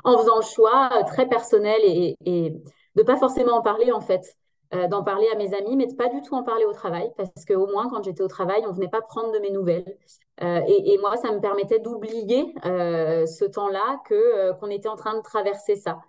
En 0.05 0.19
faisant 0.19 0.37
le 0.37 0.43
choix 0.43 0.91
euh, 0.93 1.05
très 1.05 1.29
personnel 1.29 1.81
et, 1.83 2.17
et 2.25 2.51
de 2.51 2.63
ne 2.97 3.03
pas 3.03 3.17
forcément 3.17 3.57
en 3.57 3.63
parler, 3.63 3.93
en 3.93 4.01
fait. 4.01 4.37
Euh, 4.75 4.89
d'en 4.89 5.05
parler 5.05 5.29
à 5.33 5.37
mes 5.37 5.55
amis, 5.55 5.77
mais 5.77 5.87
de 5.87 5.95
pas 5.95 6.09
du 6.09 6.21
tout 6.23 6.35
en 6.35 6.43
parler 6.43 6.65
au 6.65 6.73
travail, 6.73 7.09
parce 7.17 7.45
qu'au 7.47 7.69
moins, 7.69 7.89
quand 7.89 8.03
j'étais 8.03 8.23
au 8.23 8.27
travail, 8.27 8.65
on 8.67 8.73
venait 8.73 8.89
pas 8.89 9.01
prendre 9.01 9.33
de 9.33 9.39
mes 9.39 9.53
nouvelles. 9.53 9.97
Euh, 10.43 10.61
et, 10.67 10.99
moi, 10.99 11.17
ça 11.17 11.31
me 11.31 11.41
permettait 11.41 11.79
d'oublier 11.79 12.53
ce 12.65 13.45
temps-là 13.45 14.03
qu'on 14.09 14.69
était 14.69 14.89
en 14.89 14.97
train 14.97 15.17
de 15.17 15.23
traverser 15.23 15.77
ça. 15.77 16.01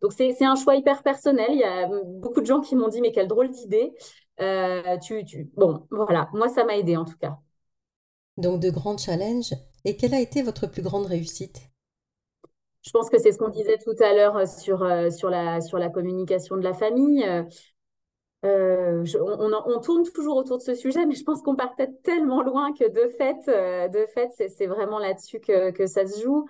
Donc, 0.00 0.12
c'est 0.12 0.44
un 0.44 0.54
choix 0.54 0.76
hyper 0.76 1.02
personnel. 1.02 1.48
Il 1.50 1.58
y 1.58 1.64
a 1.64 1.88
beaucoup 1.88 2.40
de 2.40 2.46
gens 2.46 2.60
qui 2.60 2.76
m'ont 2.76 2.86
dit, 2.86 3.00
mais 3.00 3.10
quelle 3.10 3.26
drôle 3.26 3.50
d'idée. 3.50 3.92
tu, 5.02 5.24
tu... 5.24 5.50
Bon, 5.56 5.84
voilà, 5.90 6.28
moi, 6.34 6.48
ça 6.48 6.64
m'a 6.64 6.76
aidé 6.76 6.96
en 6.96 7.04
tout 7.04 7.18
cas. 7.18 7.38
Donc, 8.36 8.60
de 8.60 8.70
grands 8.70 8.96
challenges. 8.96 9.54
Et 9.84 9.96
quelle 9.96 10.14
a 10.14 10.20
été 10.20 10.42
votre 10.42 10.68
plus 10.68 10.82
grande 10.82 11.06
réussite? 11.06 11.73
Je 12.84 12.90
pense 12.90 13.10
que 13.10 13.18
c'est 13.18 13.32
ce 13.32 13.38
qu'on 13.38 13.48
disait 13.48 13.78
tout 13.78 13.96
à 14.00 14.12
l'heure 14.14 14.46
sur, 14.46 14.86
sur, 15.12 15.30
la, 15.30 15.60
sur 15.60 15.78
la 15.78 15.88
communication 15.88 16.56
de 16.56 16.62
la 16.62 16.74
famille. 16.74 17.24
Euh, 18.44 19.04
on, 19.66 19.80
tourne 19.80 20.02
toujours 20.10 20.36
autour 20.36 20.58
de 20.58 20.62
ce 20.62 20.74
sujet, 20.74 21.06
mais 21.06 21.14
je 21.14 21.24
pense 21.24 21.40
qu'on 21.40 21.56
partait 21.56 21.90
tellement 22.02 22.42
loin 22.42 22.74
que 22.74 22.86
de 22.86 23.08
fait, 23.16 23.48
euh, 23.48 23.88
de 23.88 24.04
fait 24.06 24.30
c'est 24.50 24.66
vraiment 24.66 24.98
là-dessus 24.98 25.40
que, 25.40 25.86
ça 25.86 26.06
se 26.06 26.22
joue. 26.22 26.44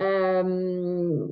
Euh, 0.00 1.26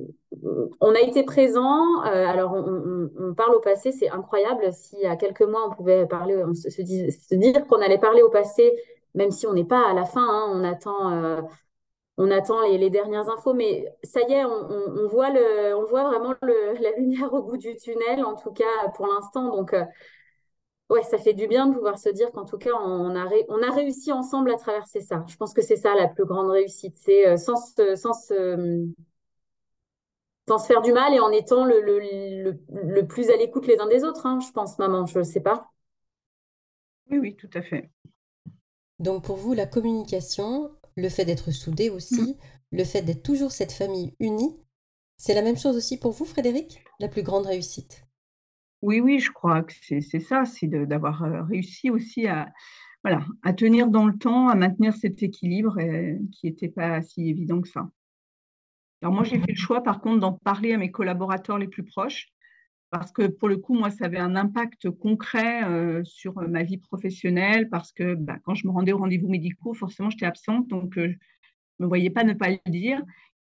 on 0.79 0.95
a 0.95 0.99
été 0.99 1.23
présent. 1.23 2.01
alors, 2.01 2.53
on, 2.53 3.33
parle 3.33 3.55
au 3.55 3.59
passé, 3.59 3.91
c'est 3.91 4.09
incroyable. 4.09 4.71
Si 4.71 5.03
a 5.05 5.15
quelques 5.15 5.41
mois, 5.41 5.67
on 5.67 5.75
pouvait 5.75 6.05
parler, 6.05 6.43
on 6.45 6.53
se, 6.53 6.81
dire 7.33 7.65
qu'on 7.65 7.81
allait 7.81 7.97
parler 7.97 8.21
au 8.21 8.29
passé, 8.29 8.71
même 9.15 9.31
si 9.31 9.47
on 9.47 9.53
n'est 9.53 9.65
pas 9.65 9.89
à 9.89 9.93
la 9.93 10.05
fin, 10.05 10.21
hein, 10.21 10.51
on 10.53 10.63
attend 10.63 11.47
on 12.17 12.29
attend 12.29 12.61
les, 12.61 12.89
dernières 12.89 13.29
infos, 13.29 13.53
mais 13.53 13.91
ça 14.03 14.21
y 14.21 14.33
est, 14.33 14.45
on, 14.45 15.07
voit, 15.07 15.31
le, 15.31 15.75
on 15.75 15.85
voit 15.85 16.03
vraiment 16.03 16.35
la 16.41 16.91
lumière 16.97 17.33
au 17.33 17.41
bout 17.41 17.57
du 17.57 17.75
tunnel, 17.77 18.23
en 18.23 18.35
tout 18.35 18.51
cas 18.51 18.89
pour 18.95 19.07
l'instant. 19.07 19.55
Donc, 19.55 19.73
euh, 19.73 19.83
ouais, 20.89 21.03
ça 21.03 21.17
fait 21.17 21.33
du 21.33 21.47
bien 21.47 21.67
de 21.67 21.73
pouvoir 21.73 21.97
se 21.97 22.09
dire 22.09 22.31
qu'en 22.31 22.45
tout 22.45 22.57
cas, 22.59 22.73
on 22.73 23.15
a, 23.15 23.27
on 23.49 23.61
a 23.63 23.71
réussi 23.71 24.11
ensemble 24.11 24.51
à 24.51 24.57
traverser 24.57 25.01
ça. 25.01 25.23
Je 25.27 25.35
pense 25.37 25.53
que 25.53 25.61
c'est 25.61 25.75
ça 25.75 25.95
la 25.95 26.07
plus 26.07 26.25
grande 26.25 26.51
réussite. 26.51 26.95
C'est 26.97 27.27
euh, 27.27 27.37
sans, 27.37 27.55
sans, 27.95 28.13
se, 28.13 28.85
sans 30.47 30.59
se 30.59 30.67
faire 30.67 30.81
du 30.81 30.93
mal 30.93 31.13
et 31.15 31.19
en 31.19 31.31
étant 31.31 31.65
le, 31.65 31.81
le, 31.81 33.07
plus 33.07 33.31
à 33.31 33.37
l'écoute 33.37 33.65
les 33.65 33.79
uns 33.79 33.87
des 33.87 34.03
autres, 34.03 34.27
hein, 34.27 34.39
je 34.39 34.51
pense, 34.51 34.77
maman, 34.77 35.07
je 35.07 35.19
ne 35.19 35.23
sais 35.23 35.41
pas. 35.41 35.71
Oui, 37.09 37.17
oui, 37.17 37.35
tout 37.35 37.49
à 37.55 37.63
fait. 37.63 37.89
Donc 38.99 39.23
pour 39.25 39.37
vous, 39.37 39.53
la 39.53 39.65
communication, 39.65 40.71
le 40.95 41.09
fait 41.09 41.25
d'être 41.25 41.51
soudé 41.51 41.89
aussi, 41.89 42.21
mm. 42.21 42.77
le 42.77 42.83
fait 42.83 43.01
d'être 43.01 43.23
toujours 43.23 43.51
cette 43.51 43.71
famille 43.71 44.13
unie, 44.19 44.55
C'est 45.17 45.35
la 45.35 45.41
même 45.41 45.57
chose 45.57 45.77
aussi 45.77 45.99
pour 45.99 46.11
vous, 46.11 46.25
Frédéric 46.25 46.83
La 46.99 47.07
plus 47.07 47.23
grande 47.23 47.45
réussite? 47.45 48.05
Oui, 48.81 48.99
oui, 48.99 49.19
je 49.19 49.31
crois 49.31 49.63
que 49.63 49.73
c'est 49.73 50.19
ça, 50.19 50.43
c'est 50.45 50.67
d'avoir 50.67 51.47
réussi 51.47 51.89
aussi 51.89 52.27
à, 52.27 52.51
voilà, 53.03 53.25
à 53.41 53.53
tenir 53.53 53.87
dans 53.87 54.05
le 54.05 54.17
temps, 54.17 54.49
à 54.49 54.55
maintenir 54.55 54.93
cet 54.93 55.23
équilibre 55.23 55.77
qui 56.31 56.47
n'était 56.47 56.69
pas 56.69 57.01
si 57.01 57.29
évident 57.29 57.61
que 57.61 57.69
ça. 57.69 57.89
Alors 59.01 59.13
moi, 59.13 59.23
j'ai 59.23 59.39
fait 59.39 59.51
le 59.51 59.57
choix, 59.57 59.83
par 59.83 59.99
contre, 60.01 60.21
d'en 60.21 60.33
parler 60.33 60.73
à 60.73 60.77
mes 60.77 60.91
collaborateurs 60.91 61.57
les 61.57 61.67
plus 61.67 61.83
proches, 61.83 62.29
parce 62.93 63.11
que 63.11 63.25
pour 63.25 63.49
le 63.49 63.57
coup, 63.57 63.73
moi, 63.73 63.89
ça 63.89 64.05
avait 64.05 64.19
un 64.19 64.35
impact 64.35 64.91
concret 64.91 65.63
euh, 65.63 66.03
sur 66.03 66.35
ma 66.47 66.61
vie 66.61 66.77
professionnelle, 66.77 67.67
parce 67.67 67.91
que 67.91 68.13
bah, 68.13 68.37
quand 68.43 68.53
je 68.53 68.67
me 68.67 68.71
rendais 68.71 68.93
aux 68.93 68.99
rendez-vous 68.99 69.29
médicaux, 69.29 69.73
forcément, 69.73 70.11
j'étais 70.11 70.27
absente, 70.27 70.67
donc 70.67 70.95
euh, 70.99 71.07
je 71.07 71.15
ne 71.79 71.85
me 71.85 71.87
voyais 71.87 72.11
pas 72.11 72.23
ne 72.23 72.33
pas 72.33 72.51
le 72.51 72.59
dire. 72.69 73.01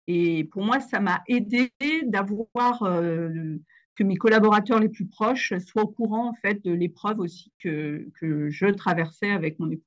Et 0.07 0.45
pour 0.53 0.63
moi, 0.65 0.81
ça 0.81 1.01
m'a 1.01 1.23
aidé 1.29 1.73
d'avoir 2.05 2.83
euh, 2.83 3.57
que 3.95 4.05
mes 4.05 4.17
collaborateurs 4.17 4.81
les 4.81 4.91
plus 4.91 5.07
proches 5.07 5.55
soient 5.61 5.85
au 5.85 5.89
courant 5.89 6.29
en 6.29 6.35
fait 6.35 6.63
de 6.63 6.73
l'épreuve 6.73 7.19
aussi 7.19 7.51
que, 7.59 8.07
que 8.21 8.51
je 8.51 8.67
traversais 8.67 9.31
avec 9.31 9.59
mon 9.59 9.71
époux. 9.71 9.83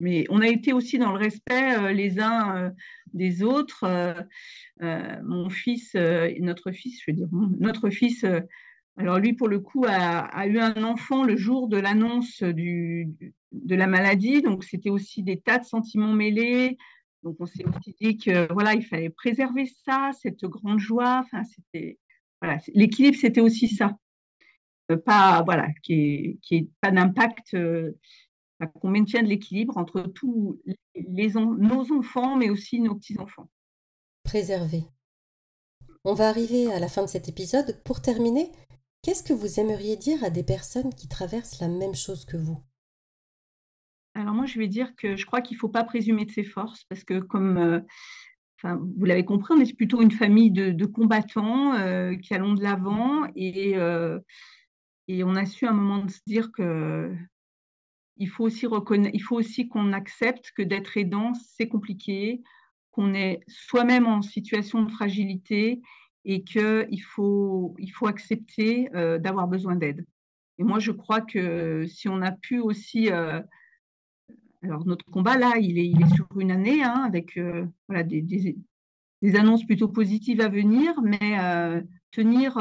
Mais 0.00 0.24
on 0.28 0.40
a 0.40 0.48
été 0.48 0.72
aussi 0.72 0.98
dans 0.98 1.12
le 1.12 1.18
respect 1.18 1.78
euh, 1.78 1.92
les 1.92 2.20
uns 2.20 2.56
euh, 2.56 2.70
des 3.12 3.42
autres. 3.42 3.84
Euh, 3.84 5.20
mon 5.24 5.48
fils, 5.48 5.94
notre 5.94 6.70
fils, 6.70 7.00
je 7.00 7.10
veux 7.10 7.16
dire, 7.16 7.28
notre 7.58 7.90
fils, 7.90 8.24
alors 8.98 9.18
lui, 9.18 9.32
pour 9.32 9.48
le 9.48 9.60
coup, 9.60 9.84
a, 9.88 10.46
eu 10.46 10.58
un 10.58 10.82
enfant 10.84 11.24
le 11.24 11.36
jour 11.36 11.68
de 11.68 11.78
l'annonce 11.78 12.42
de 12.42 13.74
la 13.74 13.86
maladie. 13.86 14.42
Donc, 14.42 14.64
c'était 14.64 14.90
aussi 14.90 15.22
des 15.22 15.40
tas 15.40 15.58
de 15.58 15.64
sentiments 15.64 16.12
mêlés. 16.12 16.76
Donc, 17.22 17.36
on 17.40 17.46
s'est 17.46 17.64
aussi 17.64 17.94
dit 18.00 18.18
que 18.18 18.52
voilà, 18.52 18.74
il 18.74 18.84
fallait 18.84 19.10
préserver 19.10 19.66
ça, 19.84 20.10
cette 20.20 20.44
grande 20.44 20.78
joie. 20.78 21.24
Enfin, 21.24 21.42
c'était 21.44 21.98
l'équilibre, 22.74 23.16
c'était 23.18 23.40
aussi 23.40 23.68
ça. 23.68 23.96
pas 25.06 25.42
voilà, 25.42 25.68
qui 25.82 26.38
pas 26.80 26.90
d'impact 26.90 27.56
qu'on 28.80 28.90
maintienne 28.90 29.26
l'équilibre 29.26 29.76
entre 29.76 30.02
tous 30.02 30.60
les, 30.94 31.32
nos 31.34 31.92
enfants, 31.92 32.36
mais 32.36 32.50
aussi 32.50 32.80
nos 32.80 32.94
petits-enfants. 32.94 33.50
Préserver. 34.24 34.84
On 36.04 36.14
va 36.14 36.28
arriver 36.28 36.72
à 36.72 36.78
la 36.78 36.88
fin 36.88 37.02
de 37.02 37.08
cet 37.08 37.28
épisode. 37.28 37.82
Pour 37.84 38.00
terminer, 38.00 38.50
qu'est-ce 39.02 39.22
que 39.22 39.32
vous 39.32 39.60
aimeriez 39.60 39.96
dire 39.96 40.22
à 40.24 40.30
des 40.30 40.44
personnes 40.44 40.94
qui 40.94 41.08
traversent 41.08 41.60
la 41.60 41.68
même 41.68 41.94
chose 41.94 42.24
que 42.24 42.36
vous? 42.36 42.62
Alors 44.14 44.34
moi, 44.34 44.46
je 44.46 44.58
vais 44.58 44.68
dire 44.68 44.96
que 44.96 45.16
je 45.16 45.26
crois 45.26 45.42
qu'il 45.42 45.56
ne 45.56 45.60
faut 45.60 45.68
pas 45.68 45.84
présumer 45.84 46.24
de 46.24 46.30
ses 46.30 46.44
forces, 46.44 46.84
parce 46.84 47.04
que 47.04 47.18
comme 47.18 47.58
euh, 47.58 47.80
enfin, 48.58 48.80
vous 48.96 49.04
l'avez 49.04 49.24
compris, 49.24 49.54
on 49.54 49.60
est 49.60 49.76
plutôt 49.76 50.00
une 50.00 50.10
famille 50.10 50.50
de, 50.50 50.86
combattants 50.86 51.74
euh, 51.74 52.14
qui 52.14 52.32
allons 52.32 52.54
de 52.54 52.62
l'avant 52.62 53.26
et, 53.34 53.76
euh, 53.76 54.18
et 55.08 55.22
on 55.22 55.36
a 55.36 55.44
su 55.44 55.66
à 55.66 55.70
un 55.70 55.74
moment 55.74 56.04
de 56.04 56.10
se 56.10 56.20
dire 56.26 56.50
que 56.52 57.14
il 58.18 58.28
faut 58.28 58.44
aussi 58.44 59.68
qu'on 59.68 59.92
accepte 59.92 60.52
que 60.56 60.62
d'être 60.62 60.96
aidant, 60.96 61.32
c'est 61.34 61.68
compliqué, 61.68 62.42
qu'on 62.90 63.12
est 63.12 63.40
soi-même 63.46 64.06
en 64.06 64.22
situation 64.22 64.82
de 64.82 64.90
fragilité 64.90 65.82
et 66.24 66.42
qu'il 66.42 67.02
faut, 67.02 67.74
il 67.78 67.90
faut 67.92 68.06
accepter 68.06 68.88
euh, 68.94 69.18
d'avoir 69.18 69.46
besoin 69.46 69.76
d'aide. 69.76 70.04
Et 70.58 70.64
moi, 70.64 70.78
je 70.78 70.90
crois 70.90 71.20
que 71.20 71.86
si 71.86 72.08
on 72.08 72.22
a 72.22 72.32
pu 72.32 72.58
aussi, 72.58 73.12
euh, 73.12 73.40
alors 74.62 74.86
notre 74.86 75.04
combat 75.04 75.36
là, 75.36 75.56
il 75.60 75.78
est, 75.78 76.14
sur 76.14 76.26
une 76.38 76.50
année, 76.50 76.82
hein, 76.82 77.04
avec 77.06 77.36
euh, 77.36 77.66
des, 77.90 78.56
annonces 79.36 79.64
plutôt 79.64 79.88
positives 79.88 80.40
à 80.40 80.48
venir, 80.48 81.00
mais 81.02 81.36
tenir, 82.10 82.58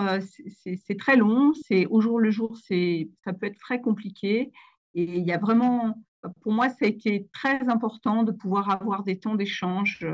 c'est 0.75 0.97
très 0.97 1.15
long, 1.15 1.53
c'est 1.53 1.85
au 1.85 2.01
jour 2.01 2.19
le 2.19 2.31
jour, 2.31 2.57
ça 2.57 3.33
peut 3.33 3.45
être 3.47 3.59
très 3.59 3.81
compliqué. 3.81 4.51
Et 4.95 5.03
il 5.03 5.25
y 5.25 5.31
a 5.31 5.37
vraiment, 5.37 5.95
pour 6.41 6.53
moi, 6.53 6.69
ça 6.69 6.85
a 6.85 6.87
été 6.87 7.27
très 7.33 7.69
important 7.69 8.23
de 8.23 8.31
pouvoir 8.31 8.69
avoir 8.69 9.03
des 9.03 9.19
temps 9.19 9.35
d'échange. 9.35 10.05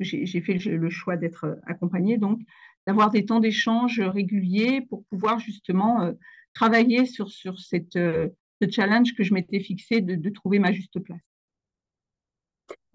J'ai 0.00 0.40
fait 0.40 0.54
le 0.54 0.90
choix 0.90 1.16
d'être 1.16 1.58
accompagnée, 1.66 2.18
donc 2.18 2.40
d'avoir 2.86 3.10
des 3.10 3.24
temps 3.24 3.40
d'échange 3.40 4.00
réguliers 4.00 4.80
pour 4.80 5.04
pouvoir 5.04 5.38
justement 5.38 6.02
euh, 6.02 6.12
travailler 6.54 7.06
sur, 7.06 7.30
sur 7.30 7.58
cette, 7.58 7.96
euh, 7.96 8.28
ce 8.60 8.68
challenge 8.70 9.14
que 9.14 9.22
je 9.22 9.34
m'étais 9.34 9.60
fixé 9.60 10.00
de, 10.00 10.30
trouver 10.30 10.58
ma 10.58 10.72
juste 10.72 10.98
place. 11.00 11.20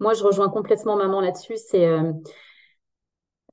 Moi, 0.00 0.14
je 0.14 0.22
rejoins 0.22 0.48
complètement 0.48 0.96
maman 0.96 1.20
là-dessus. 1.20 1.56
C'est 1.56 1.86
euh, 1.86 2.12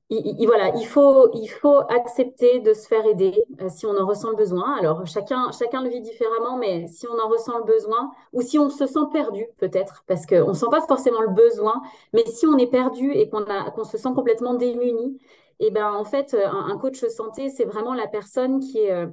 il, 0.08 0.46
voilà, 0.46 0.72
il 0.76 0.86
faut, 0.86 1.30
il 1.34 1.48
faut 1.48 1.80
accepter 1.88 2.60
de 2.60 2.74
se 2.74 2.86
faire 2.86 3.04
aider 3.06 3.42
euh, 3.60 3.68
si 3.68 3.86
on 3.86 3.96
en 3.96 4.06
ressent 4.06 4.30
le 4.30 4.36
besoin. 4.36 4.76
Alors, 4.78 5.04
chacun, 5.06 5.50
chacun 5.50 5.82
le 5.82 5.88
vit 5.90 6.00
différemment, 6.00 6.56
mais 6.56 6.86
si 6.86 7.08
on 7.08 7.18
en 7.18 7.28
ressent 7.28 7.58
le 7.58 7.64
besoin, 7.64 8.12
ou 8.32 8.40
si 8.40 8.58
on 8.58 8.70
se 8.70 8.86
sent 8.86 9.00
perdu, 9.12 9.46
peut-être, 9.58 10.04
parce 10.06 10.24
qu'on 10.26 10.48
ne 10.48 10.54
sent 10.54 10.66
pas 10.70 10.80
forcément 10.82 11.22
le 11.22 11.30
besoin, 11.34 11.82
mais 12.12 12.24
si 12.26 12.46
on 12.46 12.56
est 12.56 12.68
perdu 12.68 13.12
et 13.12 13.28
qu'on 13.28 13.84
se 13.84 13.98
sent 13.98 14.10
complètement 14.14 14.54
démuni, 14.54 15.18
et 15.58 15.68
eh 15.68 15.70
ben, 15.70 15.90
en 15.90 16.04
fait, 16.04 16.34
un, 16.34 16.66
un 16.66 16.78
coach 16.78 17.02
santé, 17.06 17.48
c'est 17.48 17.64
vraiment 17.64 17.94
la 17.94 18.06
personne 18.06 18.60
qui 18.60 18.78
est. 18.78 18.92
Euh, 18.92 19.06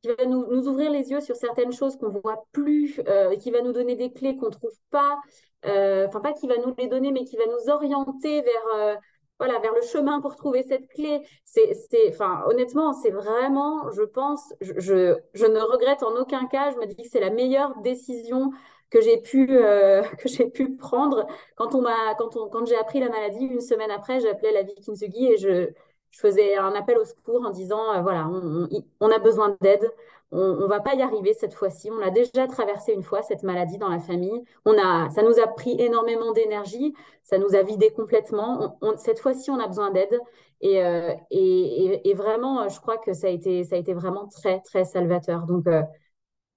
qui 0.00 0.08
va 0.08 0.26
nous, 0.26 0.44
ouvrir 0.68 0.92
les 0.92 1.10
yeux 1.10 1.20
sur 1.20 1.34
certaines 1.34 1.72
choses 1.72 1.96
qu'on 1.96 2.12
ne 2.12 2.20
voit 2.20 2.44
plus, 2.52 3.00
euh, 3.08 3.34
qui 3.34 3.50
va 3.50 3.62
nous 3.62 3.72
donner 3.72 3.96
des 3.96 4.12
clés 4.12 4.36
qu'on 4.36 4.46
ne 4.46 4.52
trouve 4.52 4.78
pas, 4.90 5.18
enfin 5.64 6.20
pas 6.20 6.32
qui 6.32 6.46
va 6.46 6.56
nous 6.58 6.72
les 6.78 6.86
donner, 6.86 7.10
mais 7.10 7.24
qui 7.24 7.36
va 7.36 7.46
nous 7.46 7.68
orienter 7.68 8.42
vers, 8.42 8.98
voilà, 9.38 9.58
vers 9.60 9.74
le 9.74 9.82
chemin 9.82 10.20
pour 10.20 10.36
trouver 10.36 10.62
cette 10.62 10.88
clé. 10.88 11.22
C'est, 11.44 11.72
enfin, 12.08 12.42
honnêtement, 12.46 12.92
c'est 12.92 13.10
vraiment, 13.10 13.90
je 13.92 14.02
pense, 14.02 14.52
je, 14.60 15.16
je, 15.34 15.46
ne 15.46 15.60
regrette 15.60 16.02
en 16.02 16.16
aucun 16.16 16.46
cas. 16.46 16.70
Je 16.72 16.76
me 16.76 16.86
dis 16.86 16.96
que 16.96 17.08
c'est 17.08 17.20
la 17.20 17.30
meilleure 17.30 17.80
décision 17.82 18.50
que 18.90 19.00
j'ai 19.00 19.18
pu, 19.20 19.48
euh, 19.50 20.02
que 20.18 20.28
j'ai 20.28 20.46
pu 20.46 20.76
prendre. 20.76 21.26
Quand, 21.56 21.74
on 21.74 21.82
m'a, 21.82 22.14
quand, 22.16 22.36
on, 22.36 22.48
quand 22.48 22.66
j'ai 22.66 22.76
appris 22.76 23.00
la 23.00 23.08
maladie, 23.08 23.44
une 23.44 23.60
semaine 23.60 23.90
après, 23.90 24.24
appelé 24.26 24.52
la 24.52 24.62
vie 24.62 24.74
Kintsugi 24.84 25.32
et 25.32 25.36
je, 25.36 25.68
faisais 26.10 26.56
un 26.56 26.74
appel 26.74 26.98
au 26.98 27.04
secours 27.04 27.44
en 27.44 27.50
disant, 27.50 27.92
euh, 27.92 28.00
voilà, 28.00 28.26
on, 28.28 29.10
a 29.10 29.18
besoin 29.18 29.56
d'aide 29.60 29.88
on 30.30 30.56
ne 30.56 30.66
va 30.66 30.80
pas 30.80 30.94
y 30.94 31.02
arriver 31.02 31.32
cette 31.32 31.54
fois-ci. 31.54 31.90
On 31.90 32.00
a 32.02 32.10
déjà 32.10 32.46
traversé 32.46 32.92
une 32.92 33.02
fois 33.02 33.22
cette 33.22 33.42
maladie 33.42 33.78
dans 33.78 33.88
la 33.88 33.98
famille. 33.98 34.42
On 34.66 34.76
a, 34.78 35.08
ça 35.10 35.22
nous 35.22 35.38
a 35.38 35.46
pris 35.46 35.80
énormément 35.80 36.32
d'énergie, 36.32 36.94
ça 37.24 37.38
nous 37.38 37.54
a 37.54 37.62
vidé 37.62 37.90
complètement. 37.90 38.78
cette 38.98 39.20
fois-ci, 39.20 39.50
on 39.50 39.58
a 39.58 39.66
besoin 39.66 39.90
d'aide. 39.90 40.18
Euh, 40.64 41.14
et, 41.30 42.10
et, 42.10 42.14
vraiment, 42.14 42.68
je 42.68 42.80
crois 42.80 42.98
que 42.98 43.12
ça 43.12 43.28
a 43.28 43.30
été, 43.30 43.64
ça 43.64 43.76
a 43.76 43.78
été 43.78 43.94
vraiment 43.94 44.26
très, 44.28 44.60
très 44.60 44.84
salvateur. 44.84 45.46
Donc, 45.46 45.66
euh, 45.66 45.82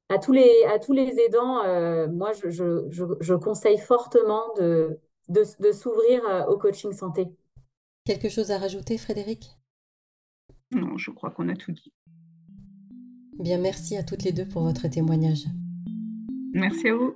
à, 0.10 0.18
tous 0.18 0.34
les, 0.34 0.52
à 0.66 0.80
tous 0.80 0.94
les 0.94 1.20
aidants, 1.20 1.64
euh, 1.64 2.08
moi, 2.08 2.32
je, 2.34 2.50
je, 2.50 3.34
conseille 3.36 3.78
fortement 3.78 4.54
de, 4.58 5.00
de, 5.30 5.44
de 5.60 5.72
s'ouvrir 5.72 6.22
au 6.50 6.58
coaching 6.58 6.92
santé. 6.94 7.28
Quelque 8.06 8.30
chose 8.30 8.52
à 8.52 8.58
rajouter, 8.58 8.98
Frédéric? 8.98 9.58
Non, 10.72 10.98
je 10.98 11.12
crois 11.12 11.30
qu'on 11.30 11.48
a 11.50 11.56
tout 11.56 11.72
dit. 11.72 11.94
Bien, 13.42 13.58
merci 13.58 13.98
à 13.98 14.04
toutes 14.04 14.24
les 14.24 14.32
deux 14.32 14.46
pour 14.46 14.62
votre 14.62 14.88
témoignage. 14.88 15.46
Merci 16.54 16.90
à 16.90 16.96
vous. 16.96 17.16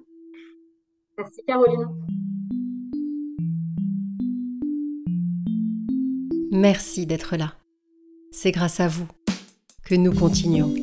Merci 1.20 1.42
Caroline. 1.46 1.88
Merci 6.52 7.06
d'être 7.06 7.38
là. 7.38 7.54
C'est 8.32 8.52
grâce 8.52 8.80
à 8.80 8.88
vous 8.88 9.08
que 9.86 9.94
nous 9.94 10.14
continuons. 10.14 10.74